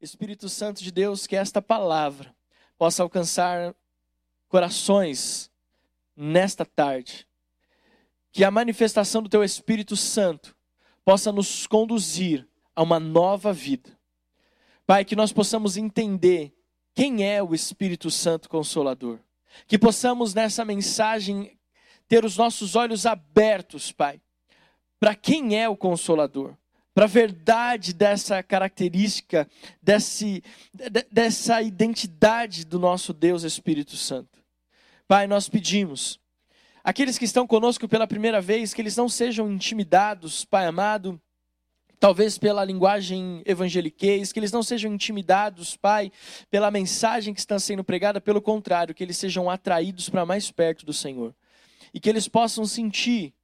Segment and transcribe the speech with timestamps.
[0.00, 2.34] Espírito Santo de Deus, que esta palavra
[2.76, 3.74] possa alcançar
[4.48, 5.50] corações
[6.14, 7.26] nesta tarde.
[8.30, 10.54] Que a manifestação do Teu Espírito Santo
[11.04, 13.98] possa nos conduzir a uma nova vida.
[14.86, 16.54] Pai, que nós possamos entender
[16.94, 19.18] quem é o Espírito Santo Consolador.
[19.66, 21.58] Que possamos nessa mensagem
[22.06, 24.20] ter os nossos olhos abertos, Pai,
[25.00, 26.54] para quem é o Consolador
[26.96, 29.46] para a verdade dessa característica,
[29.82, 30.42] desse,
[31.12, 34.42] dessa identidade do nosso Deus Espírito Santo.
[35.06, 36.18] Pai, nós pedimos,
[36.82, 41.20] aqueles que estão conosco pela primeira vez, que eles não sejam intimidados, Pai amado,
[42.00, 46.10] talvez pela linguagem evangeliquez, que eles não sejam intimidados, Pai,
[46.50, 50.86] pela mensagem que está sendo pregada, pelo contrário, que eles sejam atraídos para mais perto
[50.86, 51.34] do Senhor.
[51.92, 53.34] E que eles possam sentir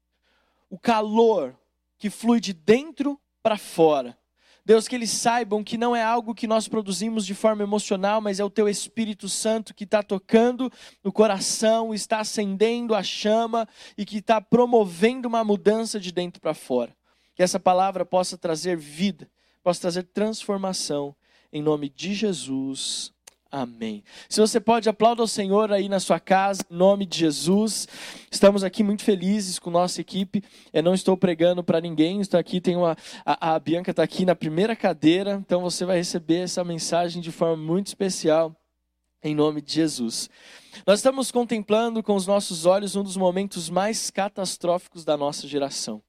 [0.70, 1.54] o calor
[1.98, 4.16] que flui de dentro para fora.
[4.64, 8.38] Deus, que eles saibam que não é algo que nós produzimos de forma emocional, mas
[8.38, 10.70] é o Teu Espírito Santo que está tocando
[11.02, 16.54] no coração, está acendendo a chama e que está promovendo uma mudança de dentro para
[16.54, 16.96] fora.
[17.34, 19.28] Que essa palavra possa trazer vida,
[19.64, 21.16] possa trazer transformação,
[21.52, 23.12] em nome de Jesus.
[23.54, 24.02] Amém.
[24.30, 27.86] Se você pode, aplaudir ao Senhor aí na sua casa, em nome de Jesus.
[28.30, 30.42] Estamos aqui muito felizes com nossa equipe.
[30.72, 32.96] Eu não estou pregando para ninguém, estou aqui, tem uma.
[33.26, 37.30] A, a Bianca está aqui na primeira cadeira, então você vai receber essa mensagem de
[37.30, 38.56] forma muito especial,
[39.22, 40.30] em nome de Jesus.
[40.86, 46.02] Nós estamos contemplando com os nossos olhos um dos momentos mais catastróficos da nossa geração.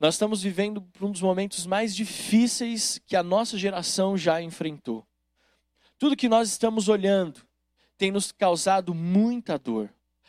[0.00, 5.06] Nós estamos vivendo um dos momentos mais difíceis que a nossa geração já enfrentou.
[6.04, 7.40] Tudo que nós estamos olhando
[7.96, 9.88] tem nos causado muita dor,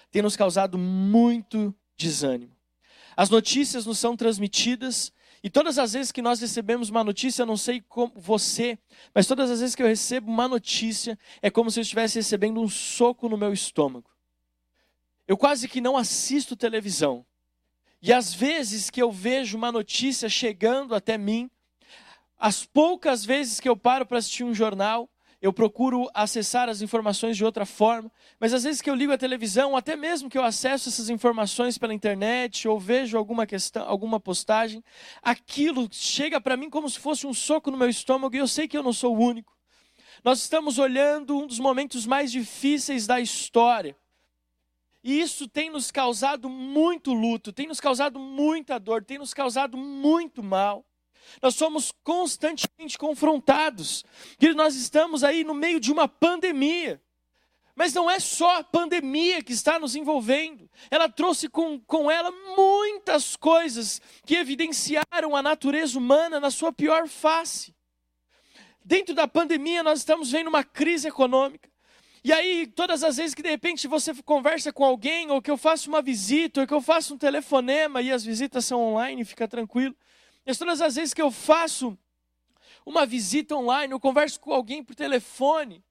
[0.10, 2.56] tem nos causado muito desânimo.
[3.14, 5.12] As notícias nos são transmitidas
[5.44, 8.80] e todas as vezes que nós recebemos uma notícia, eu não sei como você,
[9.14, 12.62] mas todas as vezes que eu recebo uma notícia, é como se eu estivesse recebendo
[12.62, 14.10] um soco no meu estômago.
[15.28, 17.26] Eu quase que não assisto televisão.
[18.02, 21.52] E às vezes que eu vejo uma notícia chegando até mim,
[22.40, 25.10] as poucas vezes que eu paro para assistir um jornal,
[25.46, 29.18] eu procuro acessar as informações de outra forma, mas às vezes que eu ligo a
[29.18, 34.20] televisão, até mesmo que eu acesso essas informações pela internet ou vejo alguma questão, alguma
[34.20, 34.84] postagem,
[35.22, 38.68] aquilo chega para mim como se fosse um soco no meu estômago e eu sei
[38.68, 39.56] que eu não sou o único.
[40.24, 43.96] Nós estamos olhando um dos momentos mais difíceis da história.
[45.04, 49.78] E isso tem nos causado muito luto, tem nos causado muita dor, tem nos causado
[49.78, 50.84] muito mal.
[51.42, 54.04] Nós somos constantemente confrontados.
[54.40, 57.02] Que nós estamos aí no meio de uma pandemia.
[57.76, 60.70] Mas não é só a pandemia que está nos envolvendo.
[60.90, 67.08] Ela trouxe com, com ela muitas coisas que evidenciaram a natureza humana na sua pior
[67.08, 67.76] face.
[68.84, 71.70] Dentro da pandemia, nós estamos vendo uma crise econômica.
[72.24, 75.58] E aí, todas as vezes que de repente você conversa com alguém, ou que eu
[75.58, 79.48] faço uma visita, ou que eu faço um telefonema, e as visitas são online, fica
[79.48, 79.96] tranquilo.
[80.46, 81.98] Mas todas as vezes que eu faço
[82.86, 85.84] uma visita online, eu converso com alguém por telefone,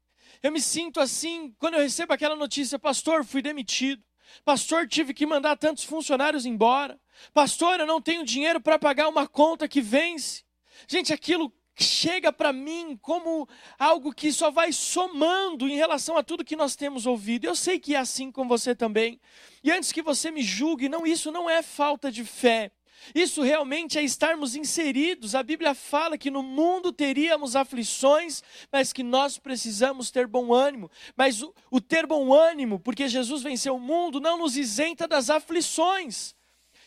[0.43, 4.03] eu me sinto assim, quando eu recebo aquela notícia, pastor, fui demitido.
[4.45, 7.01] Pastor, tive que mandar tantos funcionários embora.
[7.33, 10.45] Pastor, eu não tenho dinheiro para pagar uma conta que vence.
[10.89, 13.49] Gente, aquilo chega para mim como
[13.79, 17.47] algo que só vai somando em relação a tudo que nós temos ouvido.
[17.47, 19.21] Eu sei que é assim com você também.
[19.63, 22.71] E antes que você me julgue, não, isso não é falta de fé.
[23.15, 25.35] Isso realmente é estarmos inseridos.
[25.35, 30.91] A Bíblia fala que no mundo teríamos aflições, mas que nós precisamos ter bom ânimo.
[31.17, 35.31] Mas o, o ter bom ânimo, porque Jesus venceu o mundo, não nos isenta das
[35.31, 36.35] aflições.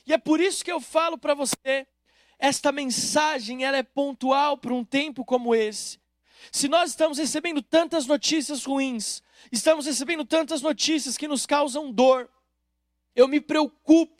[0.06, 1.86] E é por isso que eu falo para você,
[2.40, 6.00] esta mensagem ela é pontual para um tempo como esse.
[6.52, 12.30] Se nós estamos recebendo tantas notícias ruins, estamos recebendo tantas notícias que nos causam dor,
[13.16, 14.17] eu me preocupo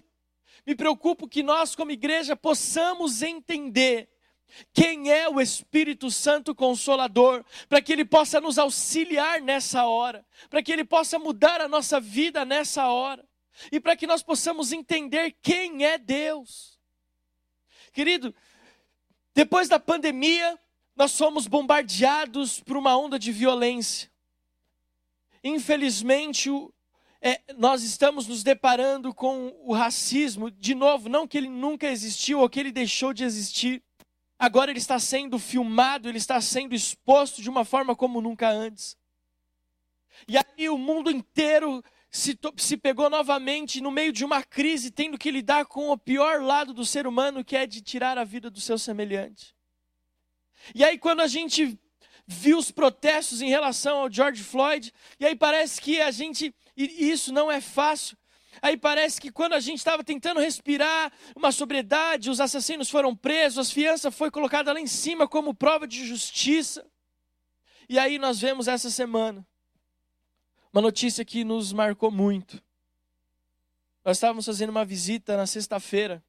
[0.68, 4.10] me preocupo que nós, como igreja, possamos entender
[4.74, 10.62] quem é o Espírito Santo Consolador, para que ele possa nos auxiliar nessa hora, para
[10.62, 13.26] que ele possa mudar a nossa vida nessa hora,
[13.72, 16.78] e para que nós possamos entender quem é Deus.
[17.94, 18.36] Querido,
[19.34, 20.60] depois da pandemia,
[20.98, 24.12] nós somos bombardeados por uma onda de violência.
[25.42, 26.74] Infelizmente, o,
[27.22, 32.40] é, nós estamos nos deparando com o racismo, de novo, não que ele nunca existiu
[32.40, 33.84] ou que ele deixou de existir,
[34.38, 38.96] agora ele está sendo filmado, ele está sendo exposto de uma forma como nunca antes.
[40.28, 45.18] E aí o mundo inteiro se, se pegou novamente no meio de uma crise, tendo
[45.18, 48.50] que lidar com o pior lado do ser humano, que é de tirar a vida
[48.50, 49.56] do seu semelhante.
[50.74, 51.80] E aí, quando a gente
[52.28, 56.54] viu os protestos em relação ao George Floyd, e aí parece que a gente.
[56.76, 58.18] E isso não é fácil.
[58.62, 63.70] Aí parece que quando a gente estava tentando respirar uma sobriedade, os assassinos foram presos,
[63.70, 66.86] a fiança foi colocada lá em cima como prova de justiça.
[67.88, 69.48] E aí nós vemos essa semana
[70.74, 72.62] uma notícia que nos marcou muito.
[74.04, 76.24] Nós estávamos fazendo uma visita na sexta-feira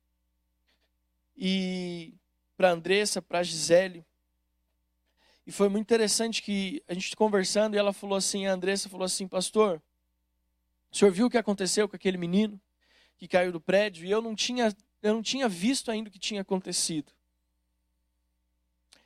[1.36, 2.14] e
[2.56, 4.04] para Andressa, para Gisele.
[5.48, 9.06] E foi muito interessante que a gente conversando e ela falou assim, a Andressa falou
[9.06, 9.82] assim, pastor,
[10.92, 12.60] o senhor viu o que aconteceu com aquele menino
[13.16, 16.18] que caiu do prédio e eu não tinha, eu não tinha visto ainda o que
[16.18, 17.10] tinha acontecido.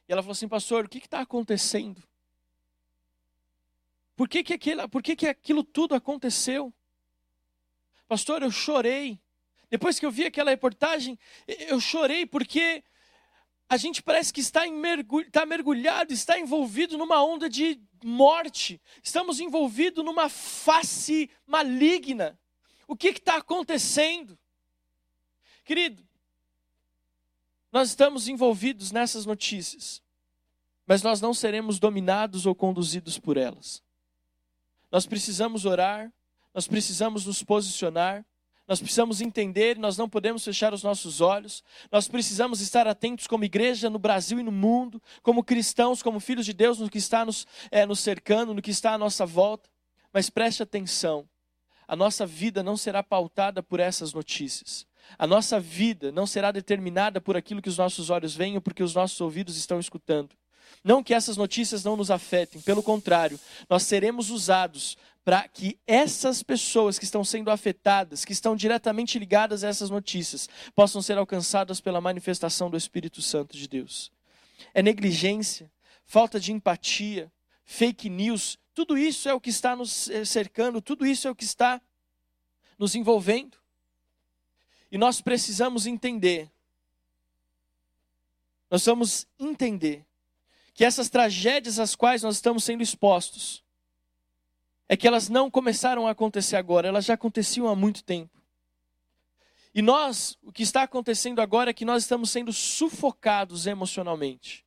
[0.09, 2.03] E ela falou assim, pastor, o que está acontecendo?
[4.17, 6.75] Por que, que, aquilo, por que, que aquilo tudo aconteceu?
[8.09, 9.17] Pastor, eu chorei.
[9.71, 11.17] Depois que eu vi aquela reportagem,
[11.47, 12.83] eu chorei porque
[13.73, 18.79] a gente parece que está, está mergulhado, está envolvido numa onda de morte.
[19.03, 22.39] Estamos envolvidos numa face maligna.
[22.87, 24.39] O que está acontecendo?
[25.65, 26.07] Querido,
[27.73, 30.03] nós estamos envolvidos nessas notícias,
[30.87, 33.83] mas nós não seremos dominados ou conduzidos por elas.
[34.91, 36.13] Nós precisamos orar,
[36.53, 38.23] nós precisamos nos posicionar,
[38.73, 43.45] nós precisamos entender, nós não podemos fechar os nossos olhos, nós precisamos estar atentos como
[43.45, 47.23] igreja no Brasil e no mundo, como cristãos, como filhos de Deus, no que está
[47.23, 49.69] nos, é, nos cercando, no que está à nossa volta.
[50.11, 51.29] Mas preste atenção,
[51.87, 54.87] a nossa vida não será pautada por essas notícias.
[55.19, 58.83] A nossa vida não será determinada por aquilo que os nossos olhos veem ou porque
[58.83, 60.31] os nossos ouvidos estão escutando.
[60.83, 63.39] Não que essas notícias não nos afetem, pelo contrário,
[63.69, 69.63] nós seremos usados para que essas pessoas que estão sendo afetadas, que estão diretamente ligadas
[69.63, 74.11] a essas notícias, possam ser alcançadas pela manifestação do Espírito Santo de Deus.
[74.75, 75.71] É negligência,
[76.05, 77.31] falta de empatia,
[77.65, 81.35] fake news, tudo isso é o que está nos eh, cercando, tudo isso é o
[81.35, 81.81] que está
[82.79, 83.59] nos envolvendo.
[84.91, 86.51] E nós precisamos entender,
[88.71, 90.05] nós vamos entender
[90.75, 93.63] que essas tragédias às quais nós estamos sendo expostos,
[94.93, 98.43] é que elas não começaram a acontecer agora, elas já aconteciam há muito tempo.
[99.75, 104.67] E nós, o que está acontecendo agora é que nós estamos sendo sufocados emocionalmente.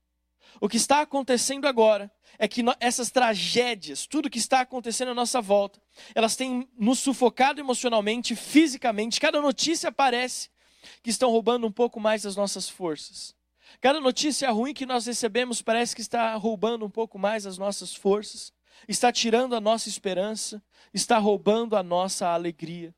[0.59, 5.39] O que está acontecendo agora é que essas tragédias, tudo que está acontecendo à nossa
[5.39, 5.79] volta,
[6.15, 9.21] elas têm nos sufocado emocionalmente, fisicamente.
[9.21, 10.49] Cada notícia parece
[11.03, 13.35] que estão roubando um pouco mais das nossas forças.
[13.79, 17.93] Cada notícia ruim que nós recebemos parece que está roubando um pouco mais as nossas
[17.93, 18.51] forças,
[18.87, 20.61] está tirando a nossa esperança,
[20.93, 22.93] está roubando a nossa alegria.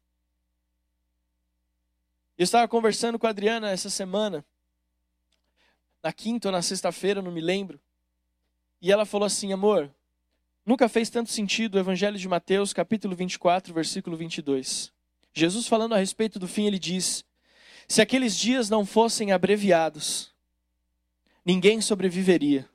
[2.38, 4.46] Eu estava conversando com a Adriana essa semana,
[6.04, 7.80] na quinta ou na sexta-feira, não me lembro,
[8.82, 9.92] e ela falou assim: amor,
[10.66, 14.94] nunca fez tanto sentido o Evangelho de Mateus, capítulo 24, versículo 22.
[15.34, 17.26] Jesus, falando a respeito do fim, ele diz:
[17.88, 20.32] Se aqueles dias não fossem abreviados,
[21.44, 22.70] ninguém sobreviveria.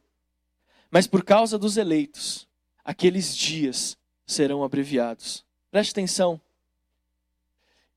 [0.91, 2.47] Mas por causa dos eleitos,
[2.84, 3.96] aqueles dias
[4.26, 5.44] serão abreviados.
[5.70, 6.40] Preste atenção.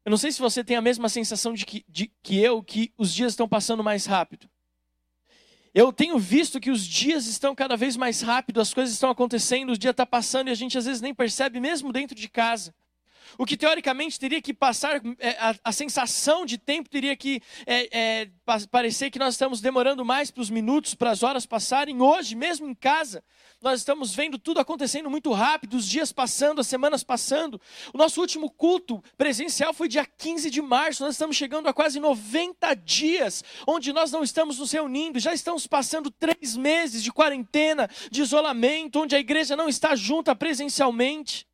[0.03, 2.93] Eu não sei se você tem a mesma sensação de que, de, que eu, que
[2.97, 4.47] os dias estão passando mais rápido.
[5.73, 9.71] Eu tenho visto que os dias estão cada vez mais rápido, as coisas estão acontecendo,
[9.71, 12.73] o dia está passando e a gente às vezes nem percebe, mesmo dentro de casa.
[13.37, 18.23] O que teoricamente teria que passar, é, a, a sensação de tempo teria que é,
[18.23, 18.29] é,
[18.71, 22.01] parecer que nós estamos demorando mais para os minutos, para as horas passarem.
[22.01, 23.23] Hoje, mesmo em casa,
[23.61, 27.59] nós estamos vendo tudo acontecendo muito rápido, os dias passando, as semanas passando.
[27.93, 31.99] O nosso último culto presencial foi dia 15 de março, nós estamos chegando a quase
[31.99, 37.89] 90 dias, onde nós não estamos nos reunindo, já estamos passando três meses de quarentena,
[38.11, 41.47] de isolamento, onde a igreja não está junta presencialmente.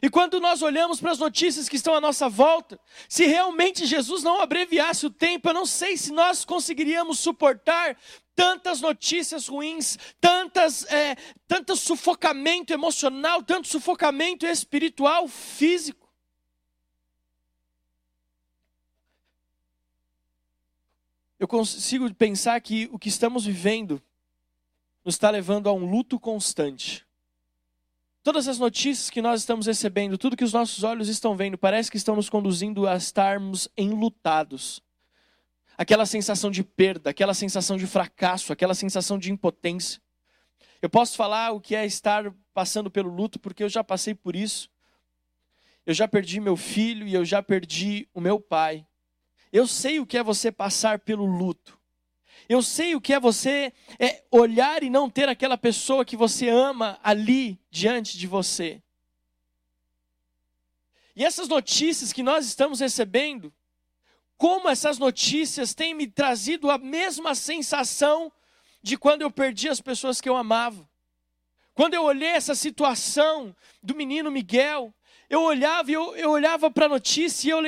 [0.00, 4.22] E quando nós olhamos para as notícias que estão à nossa volta, se realmente Jesus
[4.22, 7.96] não abreviasse o tempo, eu não sei se nós conseguiríamos suportar
[8.34, 16.02] tantas notícias ruins, tantas, é, tanto sufocamento emocional, tanto sufocamento espiritual, físico.
[21.38, 24.00] Eu consigo pensar que o que estamos vivendo
[25.04, 27.04] nos está levando a um luto constante.
[28.22, 31.90] Todas as notícias que nós estamos recebendo, tudo que os nossos olhos estão vendo, parece
[31.90, 34.80] que estão nos conduzindo a estarmos enlutados.
[35.76, 40.00] Aquela sensação de perda, aquela sensação de fracasso, aquela sensação de impotência.
[40.80, 44.36] Eu posso falar o que é estar passando pelo luto, porque eu já passei por
[44.36, 44.70] isso.
[45.84, 48.86] Eu já perdi meu filho e eu já perdi o meu pai.
[49.52, 51.76] Eu sei o que é você passar pelo luto.
[52.52, 56.50] Eu sei o que é você é, olhar e não ter aquela pessoa que você
[56.50, 58.82] ama ali diante de você.
[61.16, 63.50] E essas notícias que nós estamos recebendo,
[64.36, 68.30] como essas notícias têm me trazido a mesma sensação
[68.82, 70.86] de quando eu perdi as pessoas que eu amava.
[71.72, 74.92] Quando eu olhei essa situação do menino Miguel,
[75.32, 77.58] eu olhava e eu, eu olhava para a notícia, eu,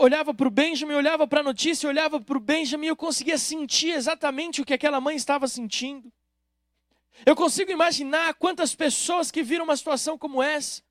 [0.00, 3.36] olhava para o Benjamin, olhava para a notícia, olhava para o Benjamin, e eu conseguia
[3.36, 6.10] sentir exatamente o que aquela mãe estava sentindo.
[7.26, 10.82] Eu consigo imaginar quantas pessoas que viram uma situação como essa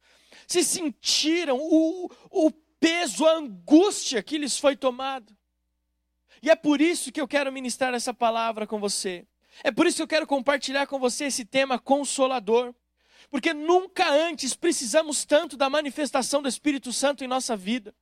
[0.46, 5.36] se sentiram o, o peso, a angústia que lhes foi tomado.
[6.44, 9.26] E é por isso que eu quero ministrar essa palavra com você.
[9.64, 12.76] É por isso que eu quero compartilhar com você esse tema consolador.
[13.30, 17.94] Porque nunca antes precisamos tanto da manifestação do Espírito Santo em nossa vida.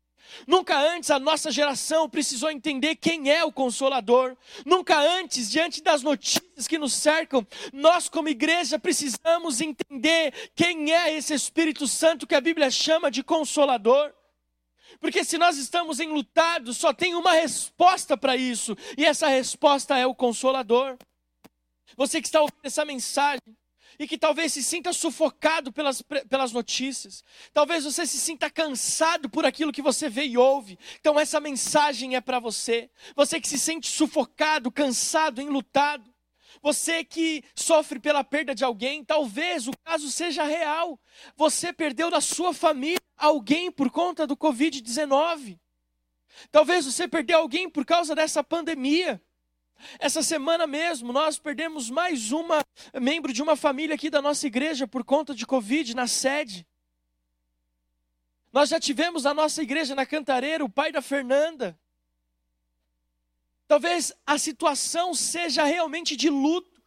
[0.45, 4.35] Nunca antes a nossa geração precisou entender quem é o Consolador.
[4.65, 11.13] Nunca antes, diante das notícias que nos cercam, nós, como igreja, precisamos entender quem é
[11.13, 14.13] esse Espírito Santo que a Bíblia chama de Consolador.
[14.99, 20.07] Porque se nós estamos enlutados, só tem uma resposta para isso, e essa resposta é
[20.07, 20.97] o Consolador.
[21.95, 23.41] Você que está ouvindo essa mensagem,
[23.99, 27.23] e que talvez se sinta sufocado pelas, pelas notícias,
[27.53, 30.77] talvez você se sinta cansado por aquilo que você vê e ouve.
[30.99, 32.89] Então, essa mensagem é para você.
[33.15, 36.13] Você que se sente sufocado, cansado, enlutado.
[36.61, 40.99] Você que sofre pela perda de alguém, talvez o caso seja real.
[41.35, 45.59] Você perdeu da sua família alguém por conta do Covid-19.
[46.51, 49.21] Talvez você perdeu alguém por causa dessa pandemia.
[49.99, 52.63] Essa semana mesmo, nós perdemos mais uma
[52.99, 56.65] membro de uma família aqui da nossa igreja por conta de Covid na sede.
[58.51, 61.77] Nós já tivemos na nossa igreja na Cantareira o pai da Fernanda.
[63.67, 66.81] Talvez a situação seja realmente de luto,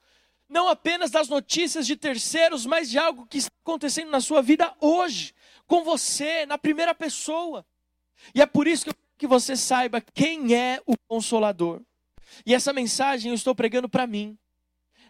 [0.48, 4.74] não apenas das notícias de terceiros, mas de algo que está acontecendo na sua vida
[4.80, 5.34] hoje,
[5.66, 7.64] com você, na primeira pessoa.
[8.34, 11.82] E é por isso que eu quero que você saiba quem é o Consolador.
[12.44, 14.38] E essa mensagem eu estou pregando para mim.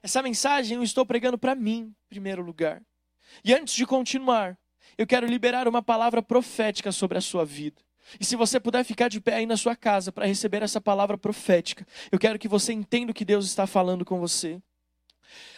[0.03, 2.83] Essa mensagem eu estou pregando para mim, em primeiro lugar.
[3.45, 4.59] E antes de continuar,
[4.97, 7.81] eu quero liberar uma palavra profética sobre a sua vida.
[8.19, 11.17] E se você puder ficar de pé aí na sua casa para receber essa palavra
[11.17, 14.61] profética, eu quero que você entenda o que Deus está falando com você.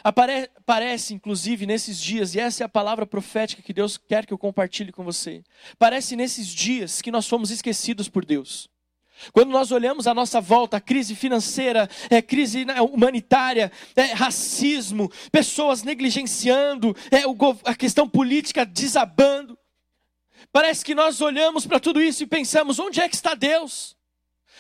[0.04, 4.32] Apare parece, inclusive, nesses dias, e essa é a palavra profética que Deus quer que
[4.34, 5.42] eu compartilhe com você.
[5.78, 8.68] Parece nesses dias que nós fomos esquecidos por Deus.
[9.32, 15.82] Quando nós olhamos à nossa volta, crise financeira, é, crise né, humanitária, é, racismo, pessoas
[15.82, 19.58] negligenciando, é, o, a questão política desabando,
[20.50, 23.96] parece que nós olhamos para tudo isso e pensamos: onde é que está Deus?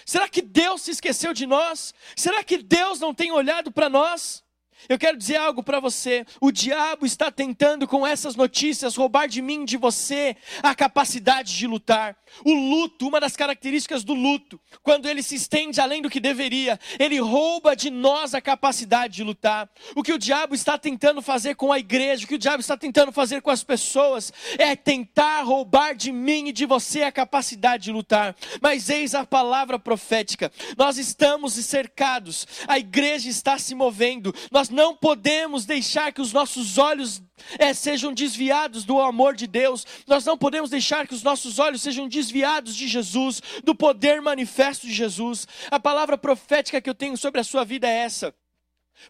[0.04, 1.94] Será que Deus se esqueceu de nós?
[2.16, 4.41] Será que Deus não tem olhado para nós?
[4.88, 6.24] Eu quero dizer algo para você.
[6.40, 11.66] O diabo está tentando com essas notícias roubar de mim, de você, a capacidade de
[11.66, 12.16] lutar.
[12.44, 16.78] O luto, uma das características do luto, quando ele se estende além do que deveria,
[16.98, 19.68] ele rouba de nós a capacidade de lutar.
[19.94, 22.76] O que o diabo está tentando fazer com a igreja, o que o diabo está
[22.76, 27.84] tentando fazer com as pessoas, é tentar roubar de mim e de você a capacidade
[27.84, 28.34] de lutar.
[28.60, 34.96] Mas eis a palavra profética: nós estamos cercados, a igreja está se movendo, nós não
[34.96, 37.22] podemos deixar que os nossos olhos
[37.58, 41.82] é, sejam desviados do amor de Deus, nós não podemos deixar que os nossos olhos
[41.82, 45.46] sejam desviados de Jesus, do poder manifesto de Jesus.
[45.70, 48.34] A palavra profética que eu tenho sobre a sua vida é essa.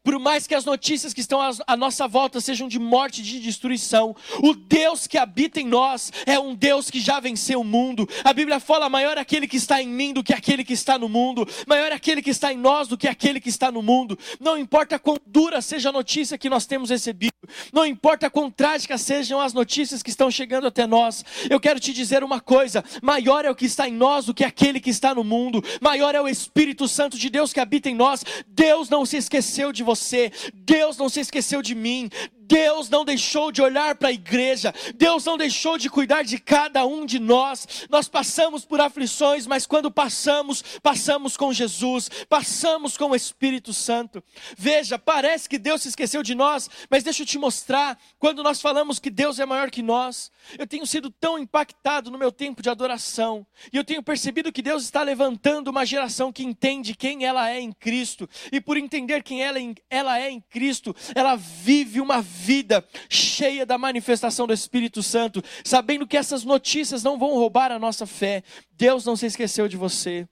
[0.03, 3.41] Por mais que as notícias que estão à nossa volta sejam de morte e de
[3.41, 8.09] destruição, o Deus que habita em nós é um Deus que já venceu o mundo.
[8.25, 10.99] A Bíblia fala: maior é aquele que está em mim do que aquele que está
[10.99, 13.83] no mundo, maior é aquele que está em nós do que aquele que está no
[13.83, 14.19] mundo.
[14.41, 17.33] Não importa quão dura seja a notícia que nós temos recebido,
[17.73, 21.93] não importa quão trágicas sejam as notícias que estão chegando até nós, eu quero te
[21.93, 25.15] dizer uma coisa: maior é o que está em nós do que aquele que está
[25.15, 28.25] no mundo, maior é o Espírito Santo de Deus que habita em nós.
[28.47, 32.09] Deus não se esqueceu de você, Deus não se esqueceu de mim,
[32.53, 36.85] Deus não deixou de olhar para a igreja, Deus não deixou de cuidar de cada
[36.85, 37.87] um de nós.
[37.89, 44.23] Nós passamos por aflições, mas quando passamos, passamos com Jesus, passamos com o Espírito Santo.
[44.55, 48.61] Veja, parece que Deus se esqueceu de nós, mas deixa eu te mostrar, quando nós
[48.61, 52.61] falamos que Deus é maior que nós, eu tenho sido tão impactado no meu tempo
[52.61, 57.25] de adoração, e eu tenho percebido que Deus está levantando uma geração que entende quem
[57.25, 61.99] ela é em Cristo, e por entender quem ela, ela é em Cristo, ela vive
[61.99, 67.35] uma vida vida cheia da manifestação do Espírito Santo, sabendo que essas notícias não vão
[67.35, 68.43] roubar a nossa fé.
[68.73, 70.27] Deus não se esqueceu de você.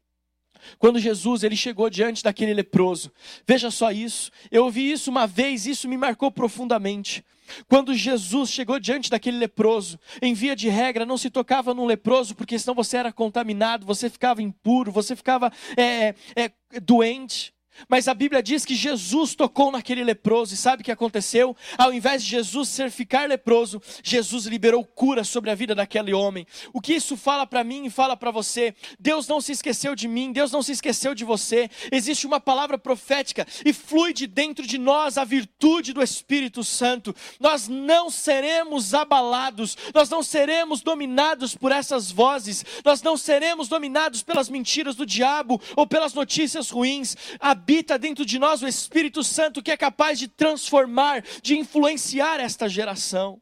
[0.79, 3.12] Quando Jesus ele chegou diante daquele leproso.
[3.47, 4.31] Veja só isso.
[4.50, 7.25] Eu ouvi isso uma vez, isso me marcou profundamente.
[7.69, 12.35] Quando Jesus chegou diante daquele leproso, em via de regra, não se tocava num leproso,
[12.35, 17.52] porque senão você era contaminado, você ficava impuro, você ficava é, é, doente.
[17.88, 21.56] Mas a Bíblia diz que Jesus tocou naquele leproso, e sabe o que aconteceu?
[21.76, 26.46] Ao invés de Jesus ser ficar leproso, Jesus liberou cura sobre a vida daquele homem.
[26.72, 28.75] O que isso fala para mim e fala para você?
[28.99, 31.70] Deus não se esqueceu de mim, Deus não se esqueceu de você.
[31.90, 37.14] Existe uma palavra profética e flui de dentro de nós a virtude do Espírito Santo.
[37.38, 44.22] Nós não seremos abalados, nós não seremos dominados por essas vozes, nós não seremos dominados
[44.22, 47.16] pelas mentiras do diabo ou pelas notícias ruins.
[47.38, 52.40] A habita dentro de nós o Espírito Santo que é capaz de transformar, de influenciar
[52.40, 53.40] esta geração.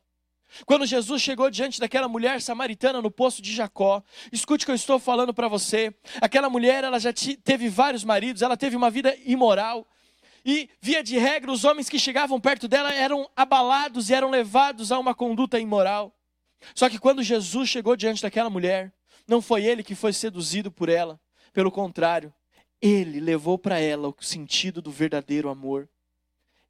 [0.66, 4.75] Quando Jesus chegou diante daquela mulher samaritana no poço de Jacó, escute o que eu
[4.75, 5.94] estou falando para você.
[6.20, 7.11] Aquela mulher, ela já
[7.42, 9.88] teve vários maridos, ela teve uma vida imoral.
[10.44, 14.92] E, via de regra, os homens que chegavam perto dela eram abalados e eram levados
[14.92, 16.14] a uma conduta imoral.
[16.75, 18.92] Só que quando Jesus chegou diante daquela mulher,
[19.26, 21.18] não foi ele que foi seduzido por ela,
[21.54, 22.32] pelo contrário,
[22.80, 25.88] ele levou para ela o sentido do verdadeiro amor.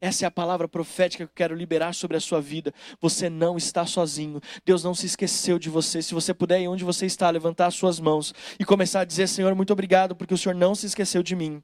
[0.00, 2.72] Essa é a palavra profética que eu quero liberar sobre a sua vida.
[3.00, 4.40] Você não está sozinho.
[4.64, 6.00] Deus não se esqueceu de você.
[6.00, 9.54] Se você puder, onde você está, levantar as suas mãos e começar a dizer: Senhor,
[9.56, 11.62] muito obrigado porque o Senhor não se esqueceu de mim.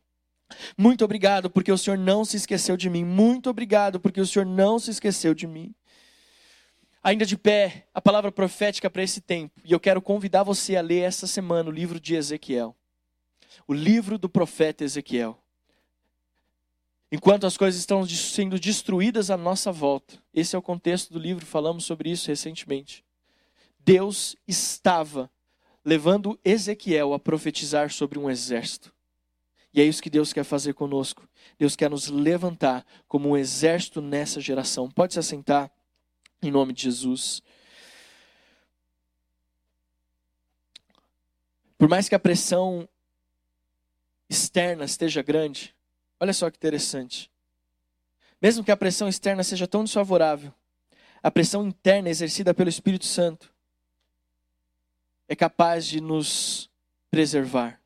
[0.76, 3.04] Muito obrigado porque o Senhor não se esqueceu de mim.
[3.04, 5.72] Muito obrigado porque o Senhor não se esqueceu de mim.
[7.04, 9.60] Ainda de pé, a palavra profética para esse tempo.
[9.64, 12.74] E eu quero convidar você a ler essa semana o livro de Ezequiel
[13.66, 15.38] o livro do profeta Ezequiel.
[17.10, 21.46] Enquanto as coisas estão sendo destruídas à nossa volta, esse é o contexto do livro,
[21.46, 23.04] falamos sobre isso recentemente.
[23.78, 25.30] Deus estava
[25.84, 28.92] levando Ezequiel a profetizar sobre um exército.
[29.72, 31.28] E é isso que Deus quer fazer conosco.
[31.58, 34.90] Deus quer nos levantar como um exército nessa geração.
[34.90, 35.70] Pode se assentar
[36.40, 37.42] em nome de Jesus.
[41.76, 42.88] Por mais que a pressão
[44.34, 45.74] externa esteja grande,
[46.20, 47.30] olha só que interessante.
[48.42, 50.52] Mesmo que a pressão externa seja tão desfavorável,
[51.22, 53.54] a pressão interna exercida pelo Espírito Santo
[55.26, 56.68] é capaz de nos
[57.10, 57.80] preservar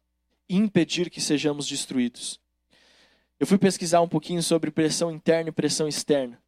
[0.48, 2.40] e impedir que sejamos destruídos.
[3.38, 6.40] Eu fui pesquisar um pouquinho sobre pressão interna e pressão externa.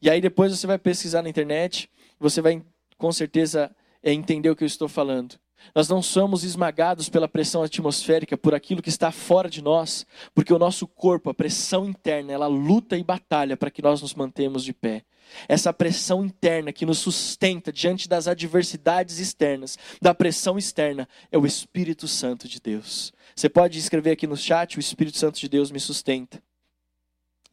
[0.00, 2.62] E aí depois você vai pesquisar na internet, você vai
[2.96, 5.38] com certeza é, entender o que eu estou falando.
[5.74, 10.52] Nós não somos esmagados pela pressão atmosférica, por aquilo que está fora de nós, porque
[10.52, 14.64] o nosso corpo, a pressão interna, ela luta e batalha para que nós nos mantemos
[14.64, 15.04] de pé.
[15.48, 21.46] Essa pressão interna que nos sustenta diante das adversidades externas, da pressão externa, é o
[21.46, 23.12] Espírito Santo de Deus.
[23.34, 26.42] Você pode escrever aqui no chat: o Espírito Santo de Deus me sustenta.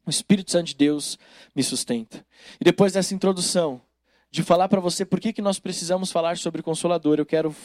[0.05, 1.19] O Espírito Santo de Deus
[1.53, 2.25] me sustenta.
[2.59, 3.81] E depois dessa introdução,
[4.29, 7.55] de falar para você por que, que nós precisamos falar sobre Consolador, eu quero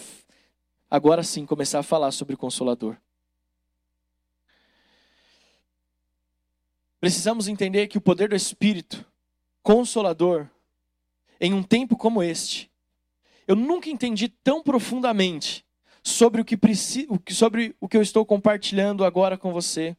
[0.91, 2.97] agora sim começar a falar sobre Consolador.
[7.01, 9.05] Precisamos entender que o poder do Espírito
[9.63, 10.47] Consolador,
[11.41, 12.71] em um tempo como este,
[13.47, 15.65] eu nunca entendi tão profundamente
[16.03, 16.57] sobre o que,
[17.33, 19.97] sobre o que eu estou compartilhando agora com você.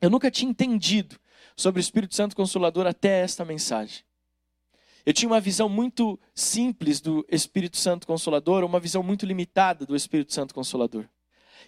[0.00, 1.18] Eu nunca tinha entendido
[1.56, 4.04] sobre o Espírito Santo Consolador até esta mensagem.
[5.06, 9.94] Eu tinha uma visão muito simples do Espírito Santo Consolador, uma visão muito limitada do
[9.94, 11.06] Espírito Santo Consolador.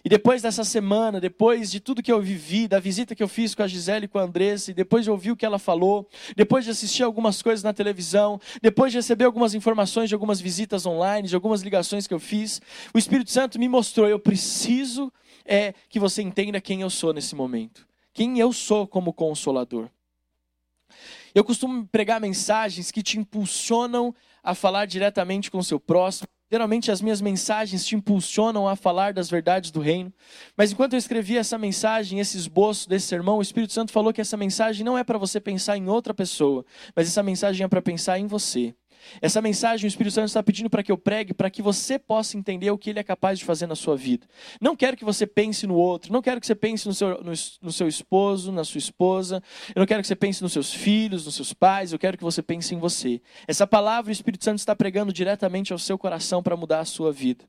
[0.03, 3.53] E depois dessa semana, depois de tudo que eu vivi, da visita que eu fiz
[3.53, 6.07] com a Gisele e com a Andressa, e depois de ouvir o que ela falou,
[6.35, 10.85] depois de assistir algumas coisas na televisão, depois de receber algumas informações de algumas visitas
[10.85, 12.61] online, de algumas ligações que eu fiz,
[12.93, 15.11] o Espírito Santo me mostrou: eu preciso
[15.45, 19.89] é que você entenda quem eu sou nesse momento, quem eu sou como consolador.
[21.37, 26.27] Eu costumo pregar mensagens que te impulsionam a falar diretamente com o seu próximo.
[26.51, 30.11] Geralmente as minhas mensagens te impulsionam a falar das verdades do reino.
[30.57, 34.19] Mas enquanto eu escrevia essa mensagem, esse esboço desse sermão, o Espírito Santo falou que
[34.19, 37.83] essa mensagem não é para você pensar em outra pessoa, mas essa mensagem é para
[37.83, 38.73] pensar em você.
[39.21, 42.37] Essa mensagem o Espírito Santo está pedindo para que eu pregue, para que você possa
[42.37, 44.27] entender o que ele é capaz de fazer na sua vida.
[44.59, 47.31] Não quero que você pense no outro, não quero que você pense no seu, no,
[47.61, 49.41] no seu esposo, na sua esposa,
[49.75, 52.23] eu não quero que você pense nos seus filhos, nos seus pais, eu quero que
[52.23, 53.21] você pense em você.
[53.47, 57.11] Essa palavra o Espírito Santo está pregando diretamente ao seu coração para mudar a sua
[57.11, 57.45] vida.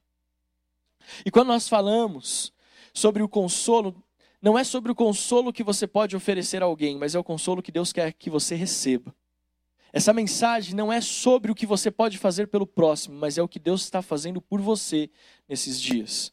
[1.25, 2.53] E quando nós falamos
[2.93, 3.95] sobre o consolo,
[4.41, 7.63] não é sobre o consolo que você pode oferecer a alguém, mas é o consolo
[7.63, 9.15] que Deus quer que você receba.
[9.93, 13.49] Essa mensagem não é sobre o que você pode fazer pelo próximo, mas é o
[13.49, 15.11] que Deus está fazendo por você
[15.49, 16.33] nesses dias.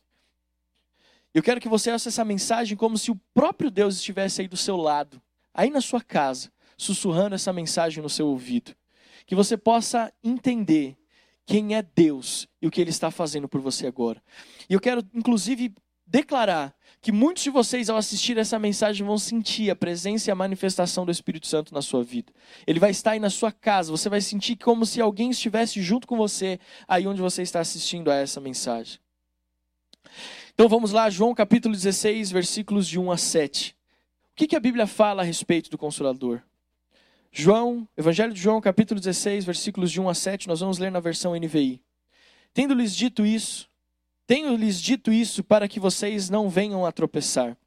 [1.33, 4.57] Eu quero que você ouça essa mensagem como se o próprio Deus estivesse aí do
[4.57, 5.21] seu lado,
[5.53, 8.75] aí na sua casa, sussurrando essa mensagem no seu ouvido.
[9.25, 10.97] Que você possa entender
[11.45, 14.21] quem é Deus e o que Ele está fazendo por você agora.
[14.69, 15.73] E eu quero, inclusive,
[16.05, 20.35] declarar que muitos de vocês, ao assistir essa mensagem, vão sentir a presença e a
[20.35, 22.33] manifestação do Espírito Santo na sua vida.
[22.65, 26.07] Ele vai estar aí na sua casa, você vai sentir como se alguém estivesse junto
[26.07, 28.99] com você, aí onde você está assistindo a essa mensagem.
[30.53, 33.75] Então vamos lá, João capítulo 16, versículos de 1 a 7.
[34.31, 36.41] O que, que a Bíblia fala a respeito do Consolador?
[37.31, 41.01] João, Evangelho de João, capítulo 16, versículos de 1 a 7, nós vamos ler na
[41.01, 41.81] versão NVI.
[42.53, 43.69] Tendo-lhes dito isso,
[44.27, 47.57] tenho-lhes dito isso para que vocês não venham a tropeçar.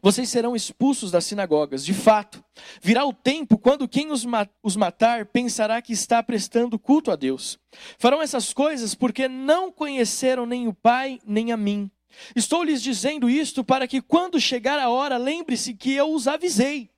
[0.00, 1.84] Vocês serão expulsos das sinagogas.
[1.84, 2.42] De fato,
[2.80, 7.16] virá o tempo quando quem os, ma os matar pensará que está prestando culto a
[7.16, 7.58] Deus.
[7.98, 11.90] Farão essas coisas porque não conheceram nem o Pai, nem a mim.
[12.34, 16.88] Estou lhes dizendo isto para que, quando chegar a hora, lembre-se que eu os avisei.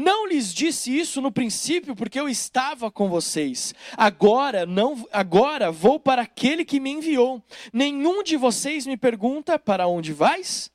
[0.00, 3.74] Não lhes disse isso no princípio porque eu estava com vocês.
[3.96, 7.42] Agora não, agora vou para aquele que me enviou.
[7.72, 10.70] Nenhum de vocês me pergunta para onde vais?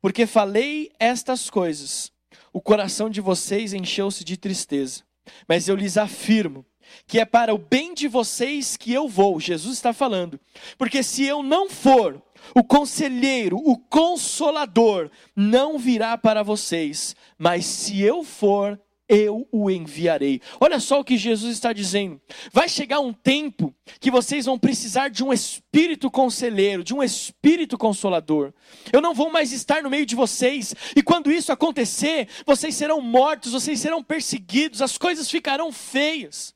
[0.00, 2.10] Porque falei estas coisas.
[2.54, 5.02] O coração de vocês encheu-se de tristeza.
[5.46, 6.64] Mas eu lhes afirmo
[7.06, 9.38] que é para o bem de vocês que eu vou.
[9.38, 10.40] Jesus está falando.
[10.78, 12.22] Porque se eu não for,
[12.54, 20.40] o conselheiro, o consolador, não virá para vocês, mas se eu for, eu o enviarei.
[20.58, 22.20] Olha só o que Jesus está dizendo.
[22.52, 27.76] Vai chegar um tempo que vocês vão precisar de um espírito conselheiro, de um espírito
[27.76, 28.52] consolador.
[28.92, 33.00] Eu não vou mais estar no meio de vocês, e quando isso acontecer, vocês serão
[33.00, 36.54] mortos, vocês serão perseguidos, as coisas ficarão feias.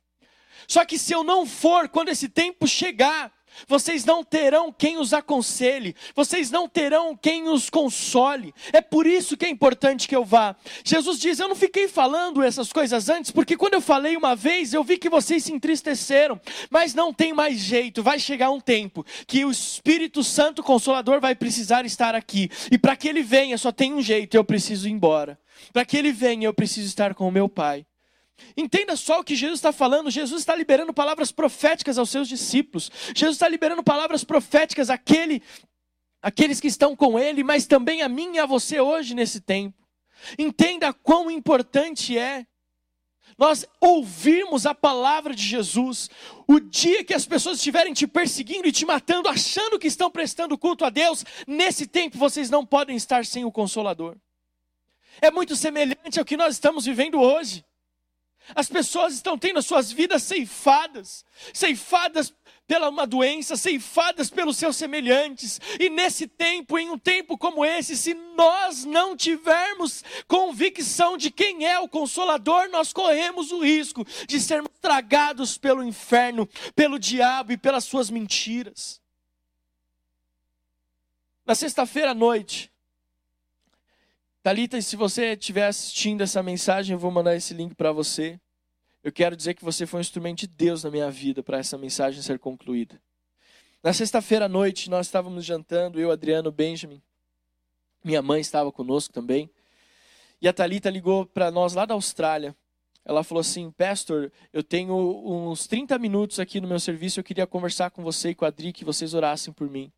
[0.66, 3.32] Só que se eu não for, quando esse tempo chegar,
[3.66, 8.54] vocês não terão quem os aconselhe, vocês não terão quem os console.
[8.72, 10.56] É por isso que é importante que eu vá.
[10.84, 14.72] Jesus diz: Eu não fiquei falando essas coisas antes, porque quando eu falei uma vez,
[14.72, 18.02] eu vi que vocês se entristeceram, mas não tem mais jeito.
[18.02, 22.96] Vai chegar um tempo que o Espírito Santo Consolador vai precisar estar aqui, e para
[22.96, 25.38] que ele venha, só tem um jeito: eu preciso ir embora.
[25.72, 27.84] Para que ele venha, eu preciso estar com o meu Pai.
[28.56, 30.10] Entenda só o que Jesus está falando.
[30.10, 32.90] Jesus está liberando palavras proféticas aos seus discípulos.
[33.14, 35.42] Jesus está liberando palavras proféticas àquele,
[36.22, 39.76] àqueles que estão com Ele, mas também a mim e a você hoje nesse tempo.
[40.38, 42.46] Entenda quão importante é
[43.36, 46.10] nós ouvirmos a palavra de Jesus.
[46.46, 50.58] O dia que as pessoas estiverem te perseguindo e te matando, achando que estão prestando
[50.58, 54.16] culto a Deus, nesse tempo vocês não podem estar sem o Consolador.
[55.20, 57.64] É muito semelhante ao que nós estamos vivendo hoje.
[58.54, 62.32] As pessoas estão tendo as suas vidas ceifadas, ceifadas
[62.66, 65.58] pela uma doença, ceifadas pelos seus semelhantes.
[65.80, 71.66] E nesse tempo, em um tempo como esse, se nós não tivermos convicção de quem
[71.66, 77.56] é o consolador, nós corremos o risco de sermos tragados pelo inferno, pelo diabo e
[77.56, 79.00] pelas suas mentiras.
[81.46, 82.70] Na sexta-feira à noite,
[84.48, 88.40] Talita, se você estiver assistindo essa mensagem, eu vou mandar esse link para você.
[89.04, 91.76] Eu quero dizer que você foi um instrumento de Deus na minha vida para essa
[91.76, 92.98] mensagem ser concluída.
[93.82, 97.02] Na sexta-feira à noite, nós estávamos jantando, eu, Adriano, Benjamin.
[98.02, 99.50] Minha mãe estava conosco também.
[100.40, 102.56] E a Talita ligou para nós lá da Austrália.
[103.04, 104.94] Ela falou assim: Pastor, eu tenho
[105.30, 108.48] uns 30 minutos aqui no meu serviço, eu queria conversar com você e com a
[108.48, 109.92] Adri, que vocês orassem por mim.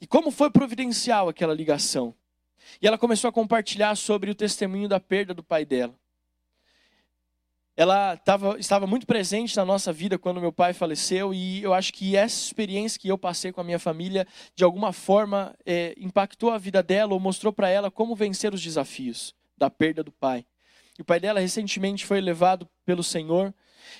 [0.00, 2.14] E como foi providencial aquela ligação?
[2.80, 5.94] E ela começou a compartilhar sobre o testemunho da perda do pai dela.
[7.76, 11.92] Ela tava, estava muito presente na nossa vida quando meu pai faleceu, e eu acho
[11.92, 16.50] que essa experiência que eu passei com a minha família, de alguma forma, é, impactou
[16.50, 20.46] a vida dela ou mostrou para ela como vencer os desafios da perda do pai.
[20.98, 23.54] E o pai dela recentemente foi levado pelo Senhor,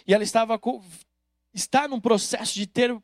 [0.07, 0.59] e ela estava
[1.53, 2.97] está num processo de ter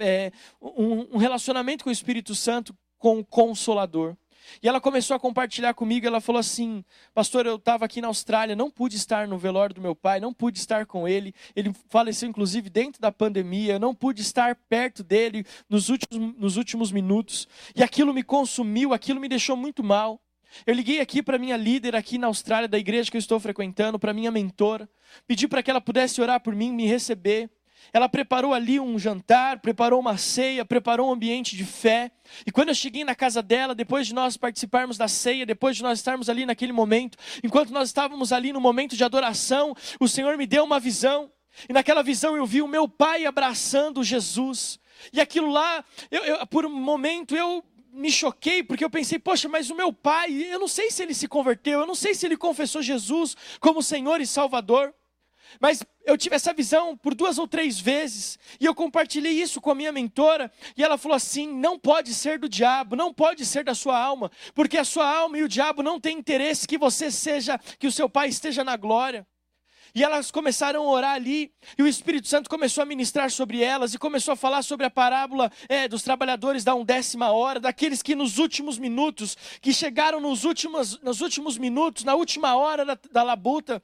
[0.00, 4.16] é, um, um relacionamento com o Espírito Santo, com o Consolador.
[4.62, 6.84] E ela começou a compartilhar comigo, ela falou assim:
[7.14, 10.32] Pastor, eu estava aqui na Austrália, não pude estar no velório do meu pai, não
[10.32, 11.34] pude estar com ele.
[11.54, 16.56] Ele faleceu, inclusive, dentro da pandemia, eu não pude estar perto dele nos últimos, nos
[16.56, 17.48] últimos minutos.
[17.74, 20.20] E aquilo me consumiu, aquilo me deixou muito mal.
[20.66, 23.98] Eu liguei aqui para minha líder aqui na Austrália, da igreja que eu estou frequentando,
[23.98, 24.88] para minha mentora,
[25.26, 27.50] pedi para que ela pudesse orar por mim, me receber.
[27.92, 32.10] Ela preparou ali um jantar, preparou uma ceia, preparou um ambiente de fé.
[32.46, 35.82] E quando eu cheguei na casa dela, depois de nós participarmos da ceia, depois de
[35.82, 40.36] nós estarmos ali naquele momento, enquanto nós estávamos ali no momento de adoração, o Senhor
[40.36, 41.30] me deu uma visão.
[41.68, 44.78] E naquela visão eu vi o meu pai abraçando Jesus.
[45.12, 49.48] E aquilo lá, eu, eu, por um momento eu me choquei porque eu pensei, poxa,
[49.48, 52.26] mas o meu pai, eu não sei se ele se converteu, eu não sei se
[52.26, 54.94] ele confessou Jesus como Senhor e Salvador.
[55.60, 59.70] Mas eu tive essa visão por duas ou três vezes, e eu compartilhei isso com
[59.70, 63.64] a minha mentora, e ela falou assim: não pode ser do diabo, não pode ser
[63.64, 67.10] da sua alma, porque a sua alma e o diabo não têm interesse que você
[67.10, 69.26] seja, que o seu pai esteja na glória.
[69.94, 73.94] E elas começaram a orar ali, e o Espírito Santo começou a ministrar sobre elas,
[73.94, 78.14] e começou a falar sobre a parábola é, dos trabalhadores da undécima hora, daqueles que
[78.14, 83.22] nos últimos minutos, que chegaram nos últimos, nos últimos minutos, na última hora da, da
[83.22, 83.82] labuta,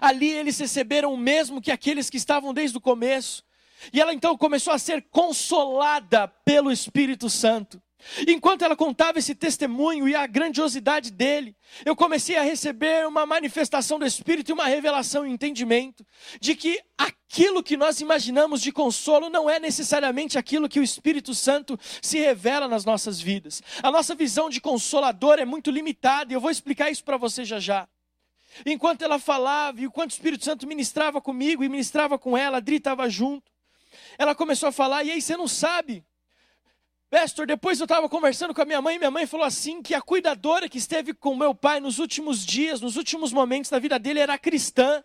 [0.00, 3.44] Ali eles receberam o mesmo que aqueles que estavam desde o começo.
[3.92, 7.80] E ela então começou a ser consolada pelo Espírito Santo.
[8.26, 13.98] Enquanto ela contava esse testemunho e a grandiosidade dele, eu comecei a receber uma manifestação
[13.98, 16.06] do Espírito e uma revelação e um entendimento
[16.40, 21.34] de que aquilo que nós imaginamos de consolo não é necessariamente aquilo que o Espírito
[21.34, 23.62] Santo se revela nas nossas vidas.
[23.82, 27.44] A nossa visão de consolador é muito limitada e eu vou explicar isso para você
[27.44, 27.88] já já.
[28.64, 32.58] Enquanto ela falava e o quanto o Espírito Santo ministrava comigo e ministrava com ela,
[32.58, 33.50] a Dri estava junto.
[34.18, 36.04] Ela começou a falar, e aí você não sabe.
[37.08, 39.94] Pastor, depois eu estava conversando com a minha mãe, e minha mãe falou assim: que
[39.94, 43.98] a cuidadora que esteve com meu pai nos últimos dias, nos últimos momentos da vida
[43.98, 45.02] dele, era cristã.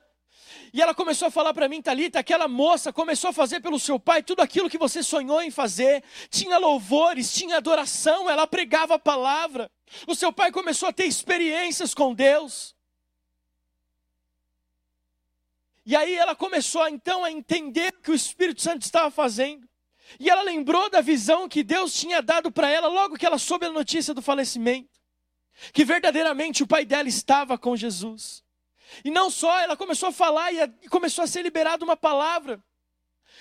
[0.74, 4.00] E ela começou a falar para mim, Talita, aquela moça começou a fazer pelo seu
[4.00, 6.04] pai tudo aquilo que você sonhou em fazer.
[6.30, 9.70] Tinha louvores, tinha adoração, ela pregava a palavra.
[10.08, 12.74] O seu pai começou a ter experiências com Deus.
[15.86, 19.68] E aí ela começou então a entender o que o Espírito Santo estava fazendo.
[20.20, 23.66] E ela lembrou da visão que Deus tinha dado para ela logo que ela soube
[23.66, 24.90] a notícia do falecimento.
[25.74, 28.44] Que verdadeiramente o pai dela estava com Jesus.
[29.06, 32.62] E não só, ela começou a falar e começou a ser liberada uma palavra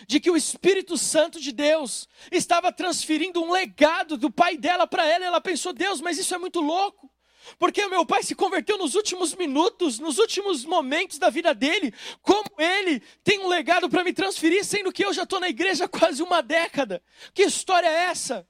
[0.06, 5.04] de que o Espírito Santo de Deus estava transferindo um legado do pai dela para
[5.04, 5.24] ela.
[5.24, 7.10] E ela pensou: Deus, mas isso é muito louco.
[7.58, 11.92] Porque meu pai se converteu nos últimos minutos, nos últimos momentos da vida dele.
[12.22, 15.84] Como ele tem um legado para me transferir, sendo que eu já estou na igreja
[15.84, 17.02] há quase uma década?
[17.32, 18.46] Que história é essa?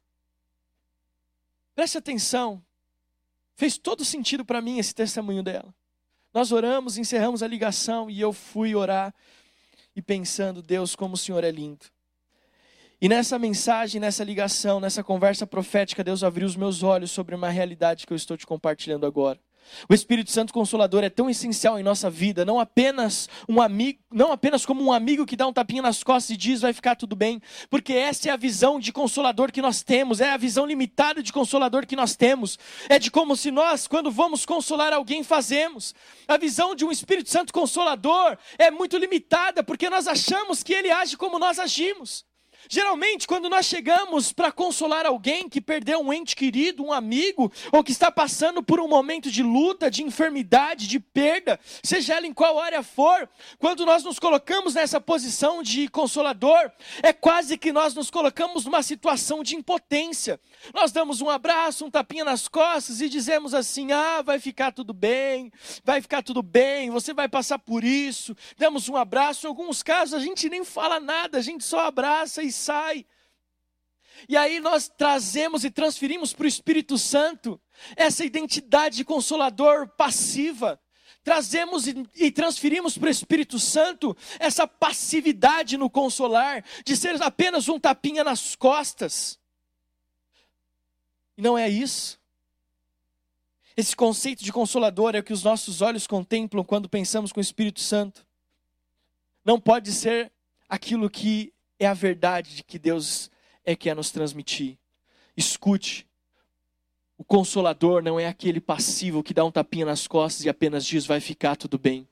[1.75, 2.63] Preste atenção.
[3.55, 5.75] Fez todo sentido para mim esse testemunho dela.
[6.33, 9.15] Nós oramos, encerramos a ligação e eu fui orar
[9.95, 11.87] e pensando, Deus, como o Senhor é lindo.
[13.03, 17.49] E nessa mensagem, nessa ligação, nessa conversa profética, Deus abriu os meus olhos sobre uma
[17.49, 19.41] realidade que eu estou te compartilhando agora.
[19.89, 24.33] O Espírito Santo Consolador é tão essencial em nossa vida, não apenas um amigo, não
[24.33, 27.17] apenas como um amigo que dá um tapinha nas costas e diz vai ficar tudo
[27.17, 31.23] bem, porque essa é a visão de consolador que nós temos, é a visão limitada
[31.23, 32.59] de consolador que nós temos.
[32.89, 35.95] É de como se nós, quando vamos consolar alguém, fazemos.
[36.29, 40.91] A visão de um Espírito Santo Consolador é muito limitada, porque nós achamos que ele
[40.91, 42.29] age como nós agimos.
[42.69, 47.83] Geralmente, quando nós chegamos para consolar alguém que perdeu um ente querido, um amigo, ou
[47.83, 52.33] que está passando por um momento de luta, de enfermidade, de perda, seja ela em
[52.33, 56.71] qual área for, quando nós nos colocamos nessa posição de consolador,
[57.03, 60.39] é quase que nós nos colocamos numa situação de impotência.
[60.75, 64.93] Nós damos um abraço, um tapinha nas costas e dizemos assim: ah, vai ficar tudo
[64.93, 65.51] bem,
[65.85, 68.37] vai ficar tudo bem, você vai passar por isso.
[68.59, 72.43] Damos um abraço, em alguns casos a gente nem fala nada, a gente só abraça
[72.43, 73.07] e sai.
[74.29, 77.61] E aí nós trazemos e transferimos para o Espírito Santo
[77.97, 80.81] essa identidade de consolador passiva.
[81.23, 87.69] Trazemos e, e transferimos para o Espírito Santo essa passividade no consolar, de ser apenas
[87.69, 89.39] um tapinha nas costas.
[91.37, 92.19] E não é isso.
[93.77, 97.43] Esse conceito de consolador é o que os nossos olhos contemplam quando pensamos com o
[97.43, 98.27] Espírito Santo.
[99.45, 100.33] Não pode ser
[100.69, 103.31] aquilo que é a verdade de que Deus
[103.65, 104.79] é quer nos transmitir.
[105.37, 106.07] Escute,
[107.17, 111.07] o consolador não é aquele passivo que dá um tapinha nas costas e apenas diz
[111.07, 112.07] vai ficar tudo bem.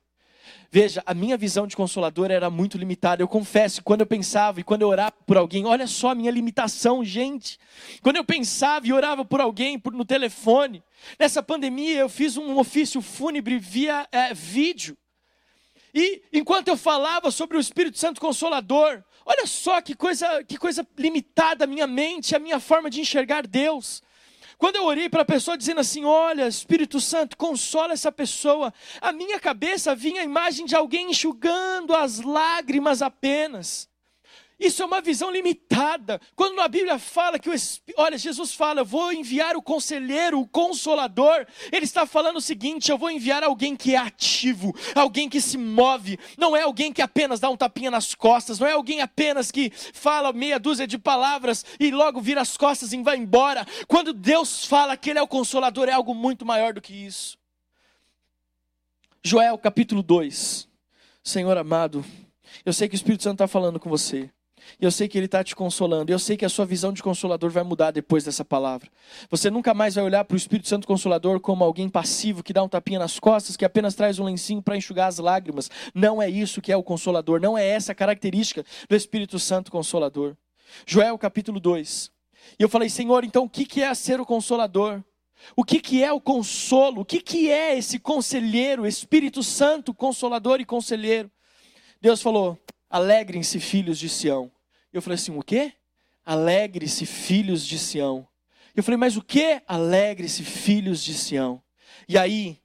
[0.70, 3.22] Veja, a minha visão de consolador era muito limitada.
[3.22, 6.30] Eu confesso, quando eu pensava e quando eu orava por alguém, olha só a minha
[6.30, 7.58] limitação, gente.
[8.02, 10.82] Quando eu pensava e orava por alguém por, no telefone,
[11.18, 14.96] nessa pandemia eu fiz um ofício fúnebre via é, vídeo.
[15.94, 20.88] E enquanto eu falava sobre o Espírito Santo Consolador, Olha só que coisa, que coisa
[20.96, 24.02] limitada a minha mente, a minha forma de enxergar Deus.
[24.56, 29.12] Quando eu orei para a pessoa dizendo assim: Olha, Espírito Santo, consola essa pessoa, a
[29.12, 33.86] minha cabeça vinha a imagem de alguém enxugando as lágrimas apenas.
[34.58, 36.20] Isso é uma visão limitada.
[36.34, 37.54] Quando a Bíblia fala que o
[37.96, 41.46] olha, Jesus fala, vou enviar o conselheiro, o consolador.
[41.70, 45.56] Ele está falando o seguinte: eu vou enviar alguém que é ativo, alguém que se
[45.56, 46.18] move.
[46.36, 49.70] Não é alguém que apenas dá um tapinha nas costas, não é alguém apenas que
[49.70, 53.64] fala meia dúzia de palavras e logo vira as costas e vai embora.
[53.86, 57.38] Quando Deus fala que ele é o consolador, é algo muito maior do que isso.
[59.22, 60.68] Joel capítulo 2.
[61.22, 62.04] Senhor amado,
[62.64, 64.30] eu sei que o Espírito Santo está falando com você.
[64.80, 66.12] E eu sei que Ele está te consolando.
[66.12, 68.88] Eu sei que a sua visão de consolador vai mudar depois dessa palavra.
[69.30, 72.62] Você nunca mais vai olhar para o Espírito Santo Consolador como alguém passivo que dá
[72.62, 75.70] um tapinha nas costas, que apenas traz um lencinho para enxugar as lágrimas.
[75.94, 77.40] Não é isso que é o Consolador.
[77.40, 80.36] Não é essa a característica do Espírito Santo Consolador.
[80.86, 82.10] Joel capítulo 2.
[82.58, 85.02] E eu falei, Senhor, então o que é ser o Consolador?
[85.56, 87.02] O que, que é o consolo?
[87.02, 91.30] O que, que é esse conselheiro, Espírito Santo, consolador e conselheiro?
[92.00, 94.50] Deus falou: alegrem-se, filhos de Sião.
[94.98, 95.72] Eu falei assim: o quê?
[96.24, 98.26] Alegre-se, filhos de Sião.
[98.74, 99.62] Eu falei: mas o que?
[99.66, 101.62] Alegre-se, filhos de Sião.
[102.08, 102.60] E aí,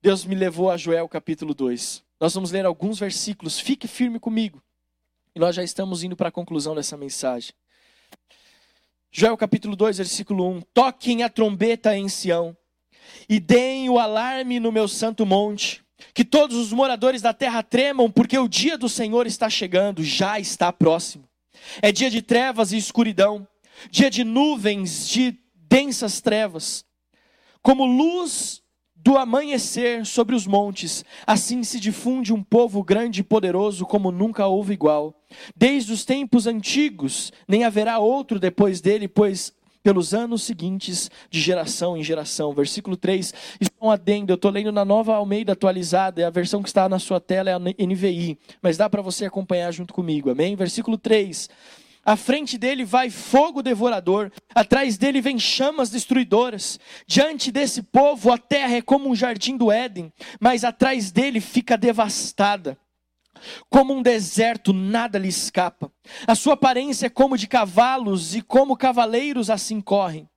[0.00, 2.02] Deus me levou a Joel capítulo 2.
[2.18, 4.62] Nós vamos ler alguns versículos, fique firme comigo.
[5.34, 7.52] E nós já estamos indo para a conclusão dessa mensagem.
[9.12, 12.56] Joel capítulo 2, versículo 1: Toquem a trombeta em Sião,
[13.28, 18.10] e deem o alarme no meu santo monte que todos os moradores da terra tremam,
[18.10, 21.24] porque o dia do Senhor está chegando, já está próximo.
[21.82, 23.46] É dia de trevas e escuridão,
[23.90, 26.84] dia de nuvens, de densas trevas.
[27.62, 28.62] Como luz
[29.02, 34.46] do amanhecer sobre os montes, assim se difunde um povo grande e poderoso como nunca
[34.46, 35.14] houve igual.
[35.56, 41.96] Desde os tempos antigos, nem haverá outro depois dele, pois pelos anos seguintes, de geração
[41.96, 42.52] em geração.
[42.52, 46.30] Versículo 3, isso é um adendo, eu estou lendo na nova Almeida atualizada, é a
[46.30, 49.94] versão que está na sua tela é a NVI, mas dá para você acompanhar junto
[49.94, 50.54] comigo, amém?
[50.56, 51.48] Versículo 3,
[52.04, 56.78] à frente dele vai fogo devorador, atrás dele vem chamas destruidoras.
[57.06, 61.76] Diante desse povo, a terra é como um jardim do Éden, mas atrás dele fica
[61.76, 62.76] devastada.
[63.68, 65.90] Como um deserto, nada lhe escapa.
[66.26, 70.28] A sua aparência é como de cavalos, e como cavaleiros assim correm.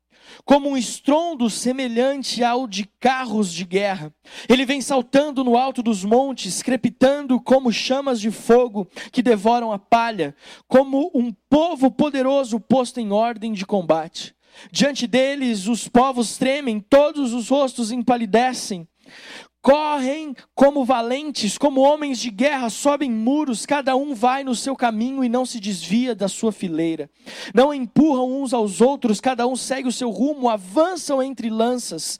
[0.45, 4.13] Como um estrondo semelhante ao de carros de guerra.
[4.47, 9.77] Ele vem saltando no alto dos montes, crepitando como chamas de fogo que devoram a
[9.77, 10.33] palha,
[10.67, 14.33] como um povo poderoso posto em ordem de combate.
[14.71, 18.87] Diante deles os povos tremem, todos os rostos empalidecem
[19.63, 25.23] correm como valentes, como homens de guerra, sobem muros, cada um vai no seu caminho
[25.23, 27.09] e não se desvia da sua fileira.
[27.55, 32.19] Não empurram uns aos outros, cada um segue o seu rumo, avançam entre lanças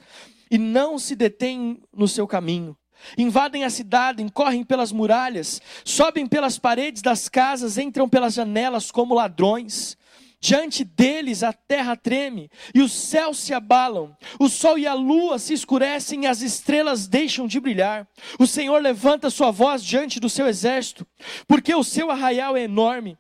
[0.50, 2.78] e não se detêm no seu caminho.
[3.18, 9.14] Invadem a cidade, correm pelas muralhas, sobem pelas paredes das casas, entram pelas janelas como
[9.14, 9.98] ladrões.
[10.44, 15.40] Diante deles a terra treme e os céus se abalam, o sol e a lua
[15.40, 18.06] se escurecem e as estrelas deixam de brilhar.
[18.38, 21.08] O Senhor levanta sua voz diante do seu exército,
[21.48, 23.18] porque o seu arraial é enorme.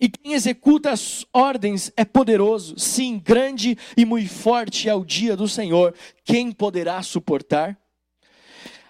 [0.00, 5.36] E quem executa as ordens é poderoso, sim, grande e muito forte é o dia
[5.36, 5.94] do Senhor.
[6.24, 7.78] Quem poderá suportar?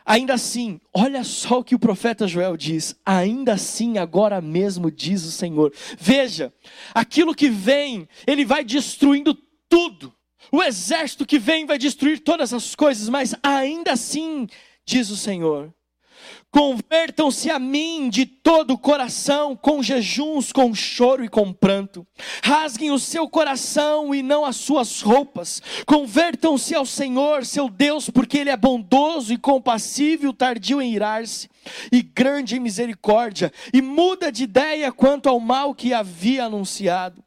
[0.09, 2.97] Ainda assim, olha só o que o profeta Joel diz.
[3.05, 5.71] Ainda assim, agora mesmo diz o Senhor.
[5.99, 6.51] Veja,
[6.94, 9.37] aquilo que vem, ele vai destruindo
[9.68, 10.11] tudo.
[10.51, 14.49] O exército que vem vai destruir todas as coisas, mas ainda assim,
[14.83, 15.75] diz o Senhor,
[16.59, 22.05] Convertam-se a mim de todo o coração, com jejuns, com choro e com pranto.
[22.42, 25.62] Rasguem o seu coração e não as suas roupas.
[25.87, 31.49] Convertam-se ao Senhor, seu Deus, porque Ele é bondoso e compassível, tardio em irar-se,
[31.90, 37.22] e grande misericórdia, e muda de ideia quanto ao mal que havia anunciado.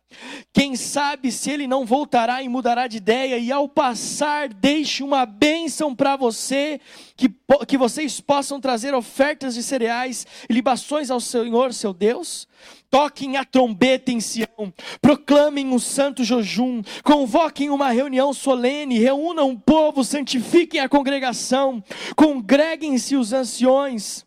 [0.54, 5.26] Quem sabe se ele não voltará e mudará de ideia, e ao passar, deixe uma
[5.26, 6.80] bênção para você,
[7.16, 7.34] que,
[7.68, 12.48] que vocês possam trazer ofertas de cereais e libações ao Senhor, seu Deus?
[12.90, 19.60] Toquem a trombeta em Sião, proclamem um santo jejum, convoquem uma reunião solene, reúnam o
[19.60, 21.82] povo, santifiquem a congregação,
[22.18, 24.26] congreguem-se os anciões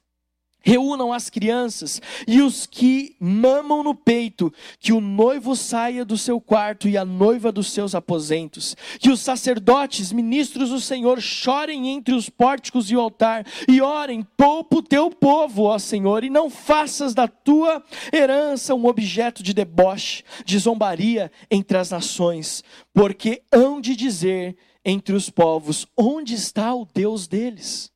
[0.64, 4.50] Reúnam as crianças e os que mamam no peito,
[4.80, 8.74] que o noivo saia do seu quarto e a noiva dos seus aposentos.
[8.98, 14.26] Que os sacerdotes, ministros do Senhor, chorem entre os pórticos e o altar e orem:
[14.36, 19.52] poupa o teu povo, ó Senhor, e não faças da tua herança um objeto de
[19.52, 22.64] deboche, de zombaria entre as nações,
[22.94, 27.93] porque hão de dizer entre os povos: onde está o Deus deles?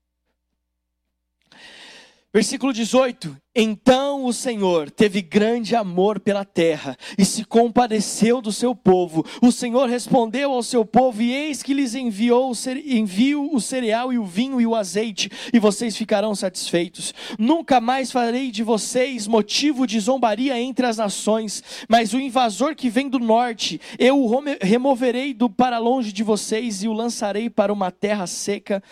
[2.31, 8.74] Versículo 18: Então o Senhor teve grande amor pela terra e se compadeceu do seu
[8.74, 9.24] povo.
[9.41, 12.53] O Senhor respondeu ao seu povo, e eis que lhes enviou
[12.85, 17.14] envio o cereal e o vinho e o azeite, e vocês ficarão satisfeitos.
[17.39, 22.91] Nunca mais farei de vocês motivo de zombaria entre as nações, mas o invasor que
[22.91, 27.72] vem do norte, eu o removerei do para longe de vocês e o lançarei para
[27.72, 28.83] uma terra seca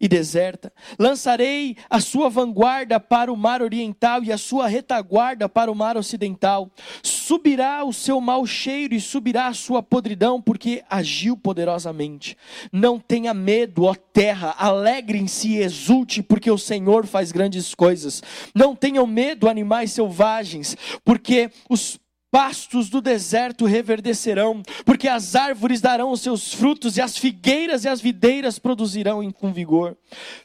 [0.00, 0.72] e deserta.
[0.98, 5.96] Lançarei a sua vanguarda para o mar oriental e a sua retaguarda para o mar
[5.96, 6.70] ocidental.
[7.02, 12.36] Subirá o seu mau cheiro e subirá a sua podridão, porque agiu poderosamente.
[12.72, 18.22] Não tenha medo, ó terra, alegrem-se e exulte, porque o Senhor faz grandes coisas.
[18.54, 21.98] Não tenham medo, animais selvagens, porque os
[22.36, 27.88] pastos do deserto reverdecerão, porque as árvores darão os seus frutos, e as figueiras e
[27.88, 29.96] as videiras produzirão com vigor.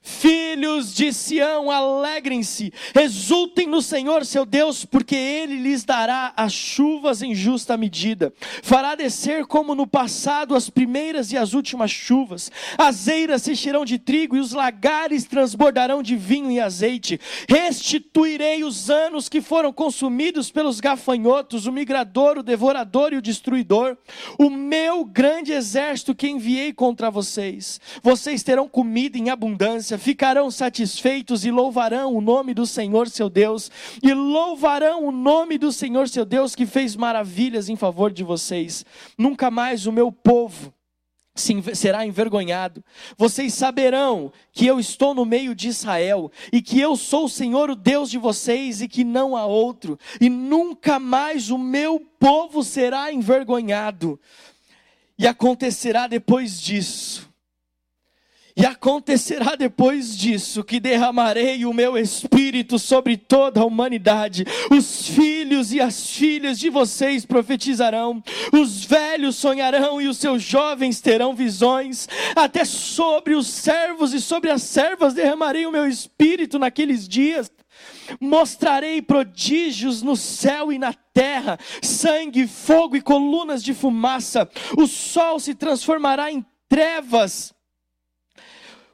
[0.02, 7.22] Filhos de Sião, alegrem-se, exultem no Senhor seu Deus, porque ele lhes dará as chuvas
[7.22, 8.32] em justa medida.
[8.64, 12.50] Fará descer como no passado as primeiras e as últimas chuvas.
[12.78, 17.20] As eiras se encherão de trigo e os lagares transbordarão de vinho e azeite.
[17.50, 23.98] Restituirei os anos que foram consumidos pelos gafanhotos, o migrador, o devorador e o destruidor,
[24.38, 27.82] o meu grande exército que enviei contra vocês.
[28.04, 33.72] Vocês terão comida em abundância, ficarão satisfeitos e louvarão o nome do Senhor seu Deus,
[34.04, 38.86] e louvarão o nome do Senhor seu Deus que fez maravilhas em favor de vocês.
[39.18, 40.72] Nunca mais o meu povo
[41.36, 42.84] será envergonhado.
[43.18, 47.70] Vocês saberão que eu estou no meio de Israel e que eu sou o Senhor,
[47.70, 52.64] o Deus de vocês e que não há outro, e nunca mais o meu povo
[52.64, 54.20] será envergonhado.
[55.18, 57.31] E acontecerá depois disso
[58.56, 64.46] e acontecerá depois disso que derramarei o meu espírito sobre toda a humanidade.
[64.70, 68.22] Os filhos e as filhas de vocês profetizarão,
[68.52, 72.08] os velhos sonharão e os seus jovens terão visões.
[72.36, 77.52] Até sobre os servos e sobre as servas derramarei o meu espírito naqueles dias.
[78.20, 84.50] Mostrarei prodígios no céu e na terra, sangue, fogo e colunas de fumaça.
[84.78, 87.54] O sol se transformará em trevas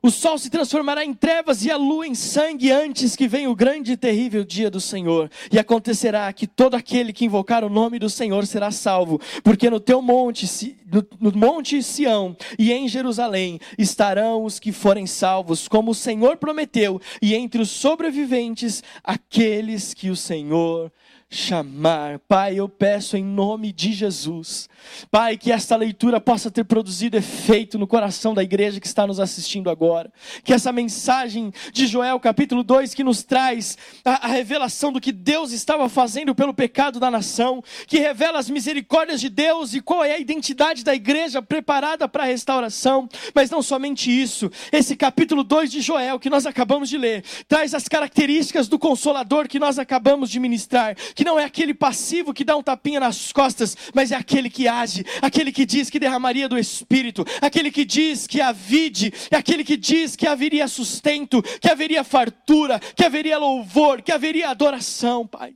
[0.01, 3.55] o sol se transformará em trevas e a lua em sangue antes que venha o
[3.55, 5.29] grande e terrível dia do Senhor.
[5.51, 9.79] E acontecerá que todo aquele que invocar o nome do Senhor será salvo, porque no
[9.79, 10.77] teu monte,
[11.19, 17.01] no, monte Sião e em Jerusalém estarão os que forem salvos, como o Senhor prometeu,
[17.21, 20.91] e entre os sobreviventes aqueles que o Senhor
[21.29, 22.19] chamar.
[22.19, 24.69] Pai, eu peço em nome de Jesus,
[25.11, 29.19] Pai, que esta leitura possa ter produzido efeito no coração da igreja que está nos
[29.19, 30.11] assistindo agora.
[30.43, 35.11] Que essa mensagem de Joel, capítulo 2, que nos traz a, a revelação do que
[35.11, 40.05] Deus estava fazendo pelo pecado da nação, que revela as misericórdias de Deus e qual
[40.05, 43.09] é a identidade da igreja preparada para a restauração.
[43.35, 47.73] Mas não somente isso, esse capítulo 2 de Joel, que nós acabamos de ler, traz
[47.73, 52.43] as características do consolador que nós acabamos de ministrar que não é aquele passivo que
[52.43, 56.47] dá um tapinha nas costas, mas é aquele que age, aquele que diz que derramaria
[56.47, 61.41] do Espírito, aquele que diz que a vide, é aquele que diz que haveria sustento,
[61.41, 65.55] que haveria fartura, que haveria louvor, que haveria adoração, Pai.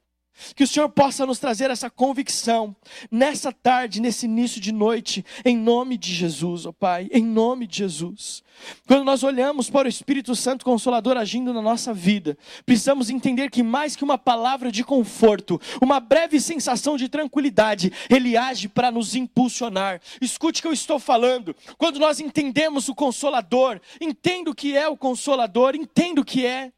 [0.55, 2.75] Que o Senhor possa nos trazer essa convicção
[3.09, 7.67] nessa tarde, nesse início de noite, em nome de Jesus, ó oh Pai, em nome
[7.67, 8.43] de Jesus.
[8.87, 13.63] Quando nós olhamos para o Espírito Santo Consolador agindo na nossa vida, precisamos entender que
[13.63, 19.15] mais que uma palavra de conforto, uma breve sensação de tranquilidade, ele age para nos
[19.15, 20.01] impulsionar.
[20.21, 21.55] Escute o que eu estou falando.
[21.77, 26.71] Quando nós entendemos o Consolador, entendo o que é o Consolador, entendo o que é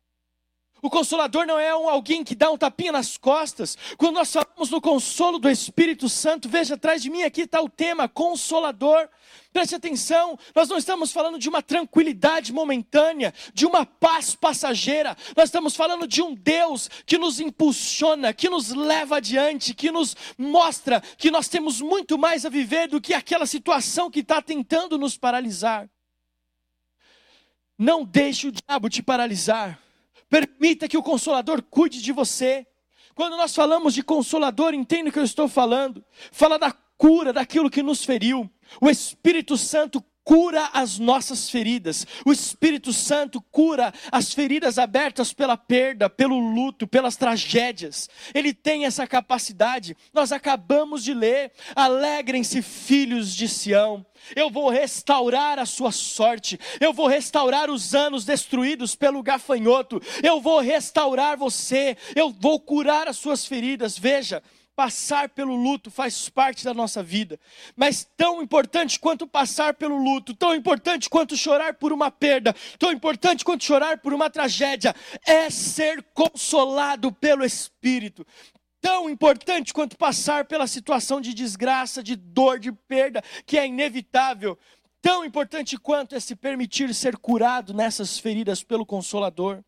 [0.83, 3.77] o consolador não é um alguém que dá um tapinha nas costas.
[3.97, 7.69] Quando nós falamos no consolo do Espírito Santo, veja atrás de mim aqui está o
[7.69, 9.07] tema consolador.
[9.53, 15.15] Preste atenção, nós não estamos falando de uma tranquilidade momentânea, de uma paz passageira.
[15.37, 20.17] Nós estamos falando de um Deus que nos impulsiona, que nos leva adiante, que nos
[20.37, 24.97] mostra que nós temos muito mais a viver do que aquela situação que está tentando
[24.97, 25.89] nos paralisar.
[27.77, 29.82] Não deixe o diabo te paralisar.
[30.33, 32.65] Permita que o Consolador cuide de você.
[33.13, 36.03] Quando nós falamos de Consolador, entenda o que eu estou falando.
[36.31, 38.49] Fala da cura daquilo que nos feriu.
[38.81, 42.05] O Espírito Santo cura as nossas feridas.
[42.25, 48.09] O Espírito Santo cura as feridas abertas pela perda, pelo luto, pelas tragédias.
[48.33, 49.95] Ele tem essa capacidade.
[50.13, 54.05] Nós acabamos de ler: alegrem-se, filhos de Sião.
[54.35, 56.59] Eu vou restaurar a sua sorte.
[56.79, 60.01] Eu vou restaurar os anos destruídos pelo gafanhoto.
[60.23, 61.97] Eu vou restaurar você.
[62.15, 63.97] Eu vou curar as suas feridas.
[63.97, 64.41] Veja,
[64.75, 67.39] Passar pelo luto faz parte da nossa vida,
[67.75, 72.91] mas tão importante quanto passar pelo luto, tão importante quanto chorar por uma perda, tão
[72.91, 74.95] importante quanto chorar por uma tragédia,
[75.27, 78.25] é ser consolado pelo Espírito.
[78.81, 84.57] Tão importante quanto passar pela situação de desgraça, de dor, de perda, que é inevitável.
[85.01, 89.63] Tão importante quanto é se permitir ser curado nessas feridas pelo Consolador.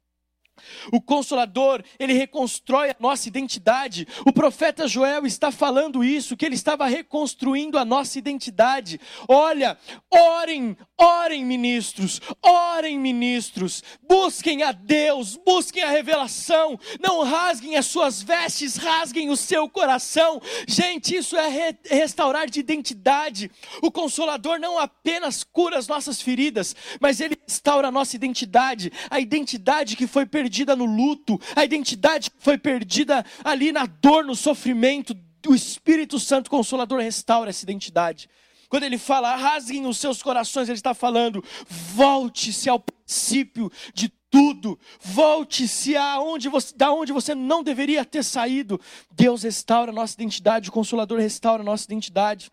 [0.91, 4.08] O consolador, ele reconstrói a nossa identidade.
[4.26, 8.99] O profeta Joel está falando isso, que ele estava reconstruindo a nossa identidade.
[9.28, 9.78] Olha,
[10.10, 13.84] orem, orem ministros, orem ministros.
[14.08, 16.80] Busquem a Deus, busquem a revelação.
[16.99, 20.41] Não rasguem as suas vestes, rasguem o seu coração.
[20.68, 23.51] Gente, isso é re restaurar de identidade.
[23.82, 29.20] O consolador não apenas cura as nossas feridas, mas ele restaura a nossa identidade, a
[29.20, 34.36] identidade que foi perdida perdida no luto, a identidade foi perdida ali na dor, no
[34.36, 35.18] sofrimento.
[35.48, 38.30] O Espírito Santo Consolador restaura essa identidade.
[38.70, 44.78] Quando ele fala, rasguem os seus corações, ele está falando, volte-se ao princípio de tudo,
[45.00, 48.80] volte-se aonde você, da onde você não deveria ter saído.
[49.12, 52.52] Deus restaura a nossa identidade, o Consolador restaura a nossa identidade.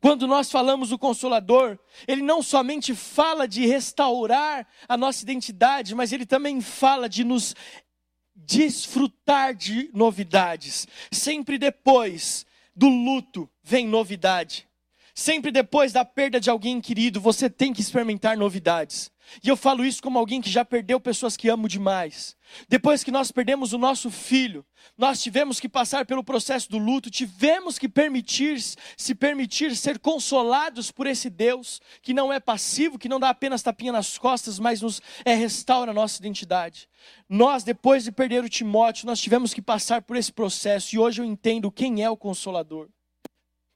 [0.00, 6.12] Quando nós falamos do Consolador, ele não somente fala de restaurar a nossa identidade, mas
[6.12, 7.54] ele também fala de nos
[8.34, 10.86] desfrutar de novidades.
[11.10, 12.44] Sempre depois
[12.74, 14.68] do luto vem novidade.
[15.14, 19.10] Sempre depois da perda de alguém querido, você tem que experimentar novidades.
[19.42, 22.36] E eu falo isso como alguém que já perdeu pessoas que amo demais.
[22.68, 24.64] Depois que nós perdemos o nosso filho,
[24.96, 28.60] nós tivemos que passar pelo processo do luto, tivemos que permitir,
[28.96, 33.62] se permitir ser consolados por esse Deus que não é passivo, que não dá apenas
[33.62, 36.88] tapinha nas costas, mas nos é, restaura a nossa identidade.
[37.28, 41.20] Nós, depois de perder o Timóteo, nós tivemos que passar por esse processo e hoje
[41.20, 42.88] eu entendo quem é o consolador.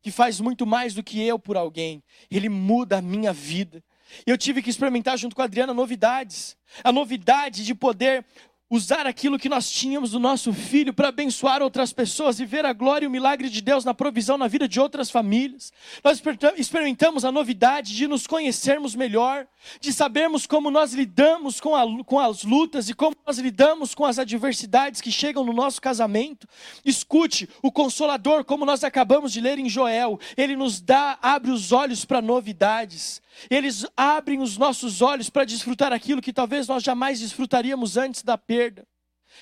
[0.03, 3.83] Que faz muito mais do que eu por alguém, ele muda a minha vida.
[4.27, 6.57] E eu tive que experimentar junto com a Adriana novidades.
[6.85, 8.25] A novidade de poder
[8.71, 12.73] usar aquilo que nós tínhamos do nosso filho para abençoar outras pessoas e ver a
[12.73, 15.73] glória e o milagre de Deus na provisão na vida de outras famílias.
[16.05, 16.23] Nós
[16.57, 19.45] experimentamos a novidade de nos conhecermos melhor,
[19.81, 24.05] de sabermos como nós lidamos com, a, com as lutas e como nós lidamos com
[24.05, 26.47] as adversidades que chegam no nosso casamento.
[26.85, 31.73] Escute, o Consolador, como nós acabamos de ler em Joel, ele nos dá, abre os
[31.73, 33.21] olhos para novidades.
[33.49, 38.37] Eles abrem os nossos olhos para desfrutar aquilo que talvez nós jamais desfrutaríamos antes da
[38.37, 38.60] perda.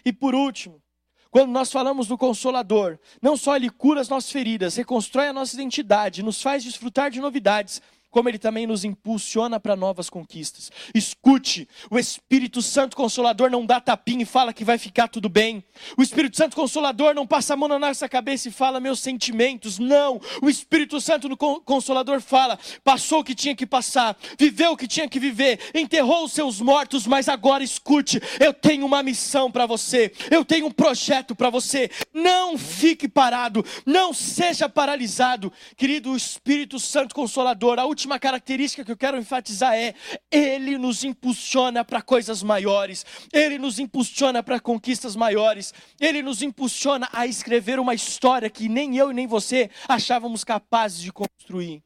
[0.04, 0.82] E por último,
[1.30, 5.54] quando nós falamos do Consolador, não só Ele cura as nossas feridas, reconstrói a nossa
[5.54, 10.70] identidade, nos faz desfrutar de novidades, como ele também nos impulsiona para novas conquistas.
[10.94, 15.62] Escute, o Espírito Santo Consolador não dá tapinha e fala que vai ficar tudo bem.
[15.96, 19.78] O Espírito Santo Consolador não passa a mão na nossa cabeça e fala meus sentimentos.
[19.78, 24.88] Não, o Espírito Santo Consolador fala: passou o que tinha que passar, viveu o que
[24.88, 29.66] tinha que viver, enterrou os seus mortos, mas agora escute, eu tenho uma missão para
[29.66, 31.90] você, eu tenho um projeto para você.
[32.12, 36.12] Não fique parado, não seja paralisado, querido.
[36.12, 39.94] O Espírito Santo Consolador, a última característica que eu quero enfatizar é:
[40.30, 47.08] ele nos impulsiona para coisas maiores, ele nos impulsiona para conquistas maiores, ele nos impulsiona
[47.12, 51.82] a escrever uma história que nem eu e nem você achávamos capazes de construir.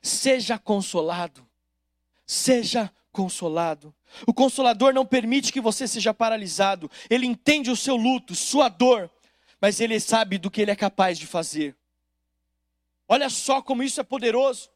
[0.00, 1.46] Seja consolado,
[2.26, 3.94] seja consolado.
[4.26, 9.10] O consolador não permite que você seja paralisado, ele entende o seu luto, sua dor,
[9.60, 11.76] mas ele sabe do que ele é capaz de fazer.
[13.08, 14.70] Olha só como isso é poderoso.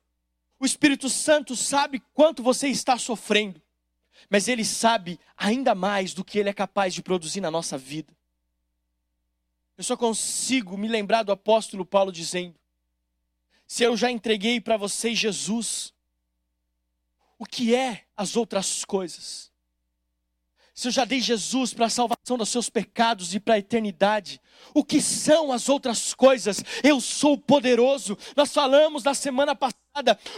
[0.61, 3.63] O Espírito Santo sabe quanto você está sofrendo,
[4.29, 8.13] mas ele sabe ainda mais do que ele é capaz de produzir na nossa vida.
[9.77, 12.57] Eu só consigo me lembrar do apóstolo Paulo dizendo:
[13.67, 15.95] Se eu já entreguei para vocês Jesus,
[17.39, 19.53] o que é as outras coisas?
[20.75, 24.41] Se eu já dei Jesus para a salvação dos seus pecados e para a eternidade,
[24.75, 26.63] o que são as outras coisas?
[26.85, 28.17] Eu sou poderoso.
[28.37, 29.88] Nós falamos na semana passada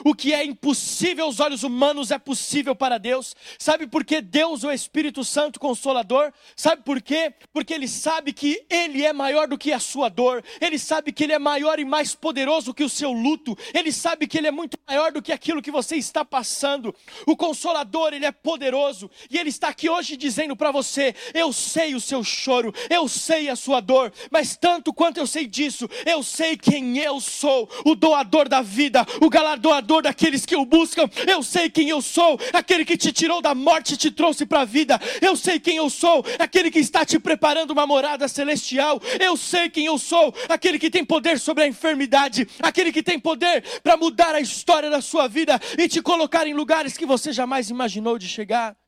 [0.05, 3.35] O que é impossível aos olhos humanos é possível para Deus.
[3.59, 6.33] Sabe por que Deus, o Espírito Santo Consolador?
[6.57, 7.33] Sabe por quê?
[7.53, 10.43] Porque Ele sabe que Ele é maior do que a sua dor.
[10.61, 13.57] Ele sabe que Ele é maior e mais poderoso que o seu luto.
[13.75, 16.95] Ele sabe que Ele é muito maior do que aquilo que você está passando.
[17.27, 19.11] O Consolador, Ele é poderoso.
[19.31, 23.49] E Ele está aqui hoje dizendo para você: Eu sei o seu choro, eu sei
[23.49, 27.95] a sua dor, mas tanto quanto eu sei disso, eu sei quem eu sou, o
[27.95, 31.09] doador da vida, o galardoador daqueles que o buscam.
[31.27, 34.61] Eu sei quem eu sou, aquele que te tirou da morte e te trouxe para
[34.61, 35.01] a vida.
[35.21, 39.01] Eu sei quem eu sou, aquele que está te preparando uma morada celestial.
[39.19, 43.19] Eu sei quem eu sou, aquele que tem poder sobre a enfermidade, aquele que tem
[43.19, 47.33] poder para mudar a história da sua vida e te colocar em lugares que você
[47.33, 48.80] jamais imaginou de chegar.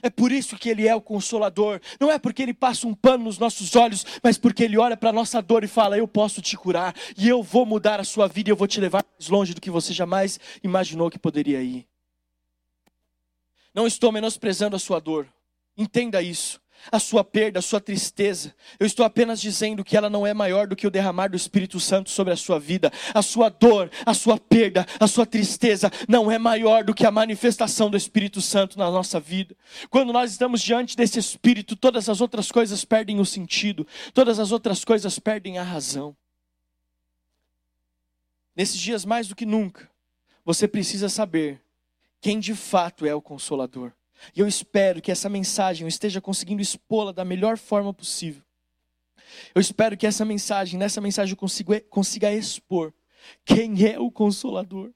[0.00, 1.80] É por isso que Ele é o consolador.
[2.00, 5.10] Não é porque Ele passa um pano nos nossos olhos, mas porque Ele olha para
[5.10, 8.28] a nossa dor e fala: Eu posso te curar, e eu vou mudar a sua
[8.28, 11.60] vida, e eu vou te levar mais longe do que você jamais imaginou que poderia
[11.62, 11.86] ir.
[13.74, 15.26] Não estou menosprezando a sua dor,
[15.76, 18.54] entenda isso a sua perda, a sua tristeza.
[18.78, 21.78] Eu estou apenas dizendo que ela não é maior do que o derramar do Espírito
[21.78, 22.90] Santo sobre a sua vida.
[23.14, 27.10] A sua dor, a sua perda, a sua tristeza não é maior do que a
[27.10, 29.54] manifestação do Espírito Santo na nossa vida.
[29.90, 34.52] Quando nós estamos diante desse Espírito, todas as outras coisas perdem o sentido, todas as
[34.52, 36.16] outras coisas perdem a razão.
[38.54, 39.88] Nesses dias mais do que nunca,
[40.44, 41.60] você precisa saber
[42.20, 43.92] quem de fato é o Consolador.
[44.34, 48.42] E eu espero que essa mensagem eu esteja conseguindo expô-la da melhor forma possível.
[49.54, 52.92] Eu espero que essa mensagem, nessa mensagem, eu consiga, consiga expor
[53.44, 54.92] quem é o Consolador.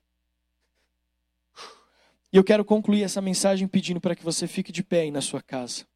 [2.33, 5.21] E eu quero concluir essa mensagem pedindo para que você fique de pé aí na
[5.21, 5.87] sua casa.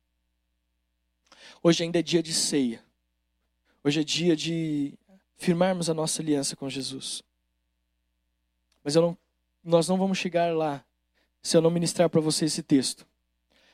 [1.62, 2.82] Hoje ainda é dia de ceia.
[3.84, 4.94] Hoje é dia de
[5.36, 7.22] firmarmos a nossa aliança com Jesus.
[8.82, 9.16] Mas não,
[9.62, 10.84] nós não vamos chegar lá
[11.42, 13.06] se eu não ministrar para você esse texto.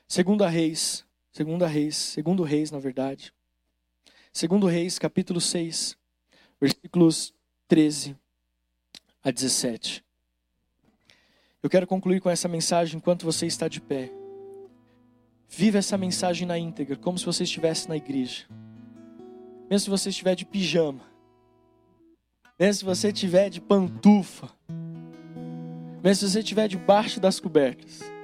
[0.09, 3.35] Segunda Reis, Segunda Reis, Segundo Reis, na verdade.
[4.33, 5.97] Segundo Reis, capítulo 6,
[6.61, 7.35] versículos
[7.67, 8.17] 13
[9.25, 10.05] a 17.
[11.61, 14.13] Eu quero concluir com essa mensagem enquanto você está de pé.
[15.49, 18.47] Viva essa mensagem na íntegra, como se você estivesse na igreja.
[19.69, 21.03] Mesmo se você estiver de pijama.
[22.57, 24.49] Mesmo se você estiver de pantufa.
[26.05, 28.16] Mesmo se você estiver debaixo das cobertas.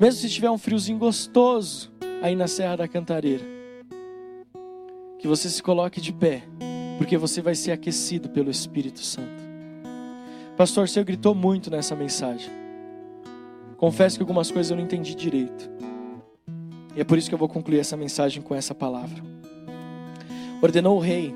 [0.00, 1.90] Mesmo se tiver um friozinho gostoso
[2.22, 3.44] aí na Serra da Cantareira.
[5.18, 6.44] Que você se coloque de pé,
[6.98, 9.42] porque você vai ser aquecido pelo Espírito Santo.
[10.56, 12.48] Pastor, senhor gritou muito nessa mensagem.
[13.76, 15.68] Confesso que algumas coisas eu não entendi direito.
[16.94, 19.20] E é por isso que eu vou concluir essa mensagem com essa palavra.
[20.62, 21.34] Ordenou o rei.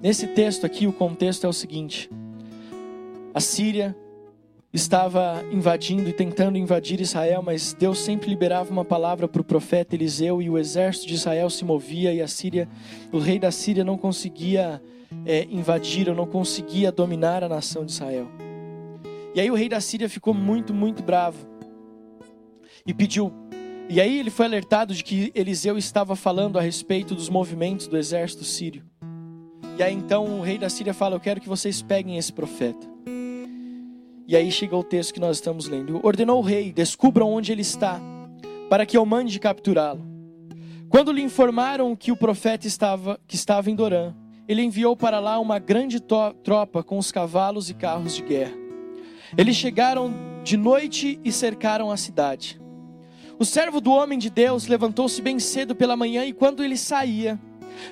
[0.00, 2.10] Nesse texto aqui, o contexto é o seguinte:
[3.32, 3.96] a Síria
[4.72, 9.94] estava invadindo e tentando invadir Israel, mas Deus sempre liberava uma palavra para o profeta
[9.94, 12.68] Eliseu e o exército de Israel se movia e a Síria,
[13.12, 14.82] o rei da Síria não conseguia
[15.26, 18.28] é, invadir ou não conseguia dominar a nação de Israel.
[19.34, 21.46] E aí o rei da Síria ficou muito, muito bravo
[22.86, 23.30] e pediu.
[23.90, 27.98] E aí ele foi alertado de que Eliseu estava falando a respeito dos movimentos do
[27.98, 28.82] exército sírio.
[29.78, 32.91] E aí então o rei da Síria fala: Eu quero que vocês peguem esse profeta.
[34.26, 36.00] E aí chega o texto que nós estamos lendo.
[36.02, 38.00] Ordenou o rei: descubram onde ele está,
[38.68, 40.04] para que eu mande capturá-lo.
[40.88, 44.14] Quando lhe informaram que o profeta estava, que estava em Dorã,
[44.46, 48.52] ele enviou para lá uma grande tropa com os cavalos e carros de guerra.
[49.36, 50.12] Eles chegaram
[50.44, 52.60] de noite e cercaram a cidade.
[53.38, 57.40] O servo do homem de Deus levantou-se bem cedo pela manhã e quando ele saía,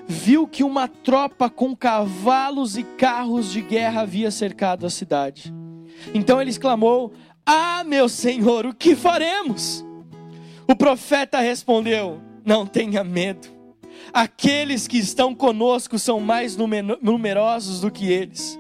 [0.06, 5.52] viu que uma tropa com cavalos e carros de guerra havia cercado a cidade.
[6.14, 7.12] Então ele exclamou:
[7.44, 9.84] Ah, meu senhor, o que faremos?
[10.68, 13.48] O profeta respondeu: Não tenha medo.
[14.12, 18.58] Aqueles que estão conosco são mais numerosos do que eles.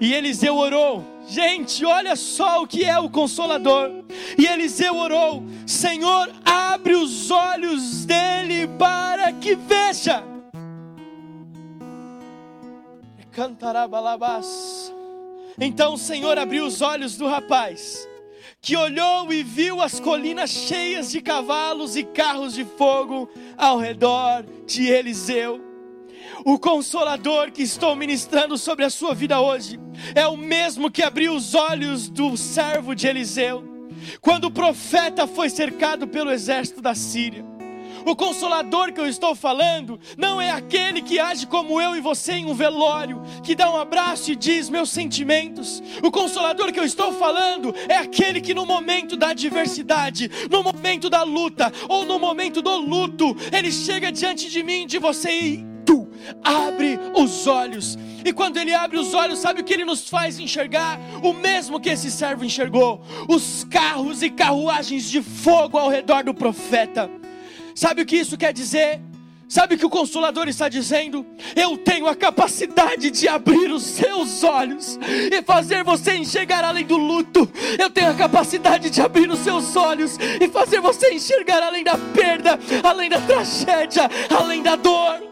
[0.00, 1.04] E Eliseu orou.
[1.28, 3.90] Gente, olha só o que é o consolador.
[4.36, 10.24] E Eliseu orou: Senhor, abre os olhos dele para que veja.
[13.30, 14.87] Cantará balabás.
[15.60, 18.08] Então o Senhor abriu os olhos do rapaz,
[18.60, 24.44] que olhou e viu as colinas cheias de cavalos e carros de fogo ao redor
[24.66, 25.60] de Eliseu.
[26.44, 29.80] O consolador que estou ministrando sobre a sua vida hoje
[30.14, 33.64] é o mesmo que abriu os olhos do servo de Eliseu,
[34.20, 37.57] quando o profeta foi cercado pelo exército da Síria.
[38.04, 42.34] O consolador que eu estou falando não é aquele que age como eu e você
[42.34, 45.82] em um velório, que dá um abraço e diz meus sentimentos.
[46.02, 51.10] O consolador que eu estou falando é aquele que no momento da adversidade, no momento
[51.10, 55.66] da luta ou no momento do luto, ele chega diante de mim, de você e
[55.84, 56.08] tu
[56.44, 57.96] abre os olhos.
[58.24, 61.00] E quando ele abre os olhos, sabe o que ele nos faz enxergar?
[61.22, 66.34] O mesmo que esse servo enxergou: os carros e carruagens de fogo ao redor do
[66.34, 67.10] profeta.
[67.78, 69.00] Sabe o que isso quer dizer?
[69.48, 71.24] Sabe o que o Consolador está dizendo?
[71.54, 76.96] Eu tenho a capacidade de abrir os seus olhos e fazer você enxergar além do
[76.96, 77.48] luto.
[77.78, 81.96] Eu tenho a capacidade de abrir os seus olhos e fazer você enxergar além da
[81.96, 85.22] perda, além da tragédia, além da dor.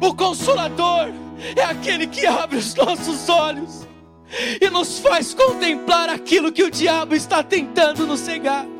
[0.00, 1.12] O Consolador
[1.56, 3.88] é aquele que abre os nossos olhos
[4.60, 8.77] e nos faz contemplar aquilo que o diabo está tentando nos cegar.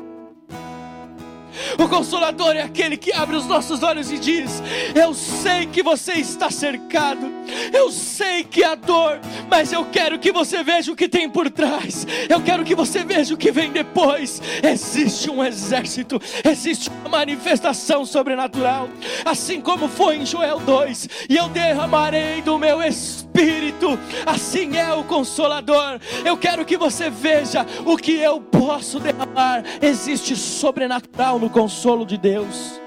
[1.77, 4.61] O consolador é aquele que abre os nossos olhos e diz:
[4.95, 7.38] Eu sei que você está cercado,
[7.73, 9.19] eu sei que há dor,
[9.49, 13.03] mas eu quero que você veja o que tem por trás, eu quero que você
[13.03, 14.41] veja o que vem depois.
[14.63, 18.89] Existe um exército, existe uma manifestação sobrenatural,
[19.25, 25.03] assim como foi em Joel 2: E eu derramarei do meu espírito, assim é o
[25.03, 25.99] consolador.
[26.25, 32.17] Eu quero que você veja o que eu posso derramar, existe sobrenatural no consolo de
[32.17, 32.79] Deus.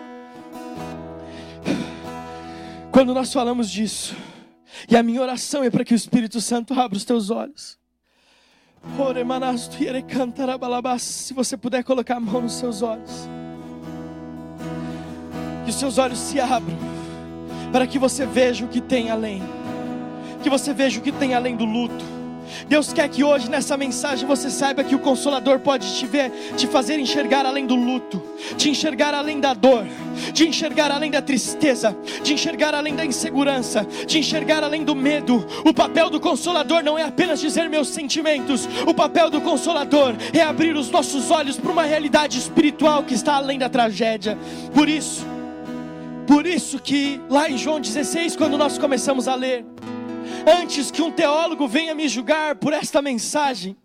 [2.90, 4.14] Quando nós falamos disso,
[4.88, 7.78] e a minha oração é para que o Espírito Santo abra os teus olhos.
[10.98, 13.28] Se você puder colocar a mão nos seus olhos,
[15.64, 16.76] que os seus olhos se abram,
[17.70, 19.42] para que você veja o que tem além,
[20.42, 22.21] que você veja o que tem além do luto
[22.68, 26.66] Deus quer que hoje nessa mensagem você saiba que o Consolador pode te ver, te
[26.66, 28.22] fazer enxergar além do luto,
[28.56, 29.84] te enxergar além da dor,
[30.32, 35.44] de enxergar além da tristeza, de enxergar além da insegurança, de enxergar além do medo.
[35.64, 40.40] O papel do Consolador não é apenas dizer meus sentimentos, o papel do Consolador é
[40.40, 44.38] abrir os nossos olhos para uma realidade espiritual que está além da tragédia.
[44.74, 45.26] Por isso,
[46.26, 49.64] por isso que lá em João 16, quando nós começamos a ler,
[50.46, 53.76] antes que um teólogo venha me julgar por esta mensagem,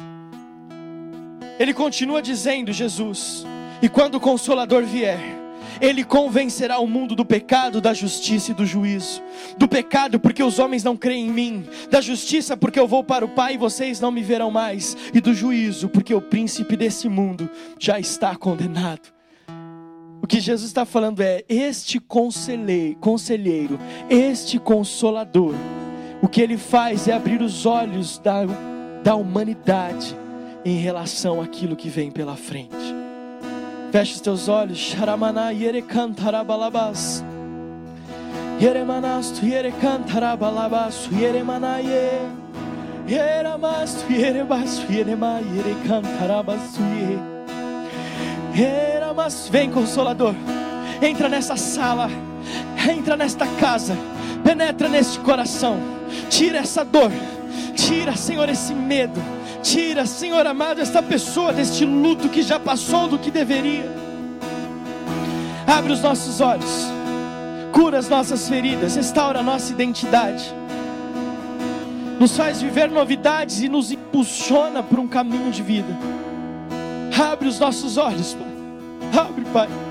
[1.60, 3.46] ele continua dizendo, Jesus,
[3.82, 5.20] e quando o Consolador vier,
[5.80, 9.22] ele convencerá o mundo do pecado, da justiça e do juízo.
[9.58, 11.66] Do pecado, porque os homens não creem em mim.
[11.90, 14.98] Da justiça, porque eu vou para o Pai e vocês não me verão mais.
[15.14, 17.50] E do juízo, porque o príncipe desse mundo
[17.80, 19.14] já está condenado.
[20.22, 23.80] O que Jesus está falando é: este conselheiro, conselheiro
[24.10, 25.54] este consolador
[26.22, 28.42] o que ele faz é abrir os olhos da,
[29.04, 30.16] da humanidade
[30.66, 32.76] em relação àquilo que vem pela frente.
[33.92, 34.78] Feche os teus olhos.
[34.78, 37.24] Sharamana yerekantarabalabas.
[38.60, 41.08] Yeremanastu yerekantarabalabas.
[41.12, 42.20] Yeremanaye.
[43.08, 46.82] Yeramastu yerebasu yerema yerekantarabasu
[48.54, 49.48] Yeramas.
[49.50, 50.34] Vem, Consolador.
[51.02, 52.10] Entra nessa sala.
[52.92, 53.96] Entra nesta casa.
[54.44, 55.97] Penetra neste coração
[56.30, 57.12] Tira essa dor.
[57.76, 59.20] Tira, Senhor, esse medo.
[59.62, 63.90] Tira, Senhor amado, esta pessoa deste luto que já passou do que deveria.
[65.66, 66.88] Abre os nossos olhos.
[67.72, 68.96] Cura as nossas feridas.
[68.96, 70.54] Restaura a nossa identidade.
[72.20, 75.98] Nos faz viver novidades e nos impulsiona para um caminho de vida.
[77.32, 79.24] Abre os nossos olhos, Pai.
[79.24, 79.87] Abre, Pai.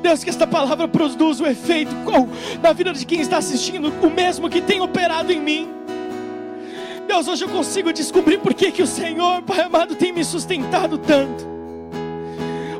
[0.00, 1.94] Deus, que esta palavra produza o efeito
[2.62, 5.68] na vida de quem está assistindo, o mesmo que tem operado em mim.
[7.06, 10.96] Deus, hoje eu consigo descobrir por que, que o Senhor, Pai amado, tem me sustentado
[10.96, 11.48] tanto.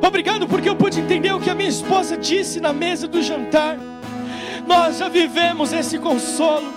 [0.01, 3.77] Obrigado porque eu pude entender o que a minha esposa disse na mesa do jantar.
[4.65, 6.73] Nós já vivemos esse consolo.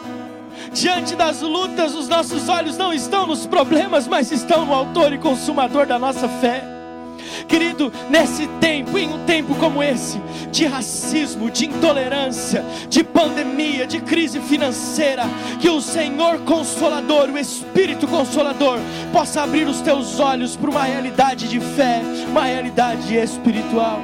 [0.73, 5.19] Diante das lutas, os nossos olhos não estão nos problemas, mas estão no Autor e
[5.19, 6.74] Consumador da nossa fé.
[7.49, 10.21] Querido, nesse tempo, em um tempo como esse,
[10.51, 15.25] de racismo, de intolerância, de pandemia, de crise financeira,
[15.61, 18.79] que o Senhor Consolador, o Espírito Consolador,
[19.13, 24.01] possa abrir os teus olhos para uma realidade de fé, uma realidade espiritual.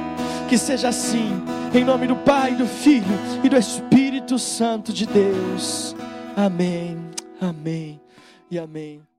[0.47, 1.31] Que seja assim,
[1.73, 5.95] em nome do Pai, do Filho e do Espírito Santo de Deus.
[6.35, 6.97] Amém,
[7.39, 8.01] amém
[8.49, 9.10] e amém.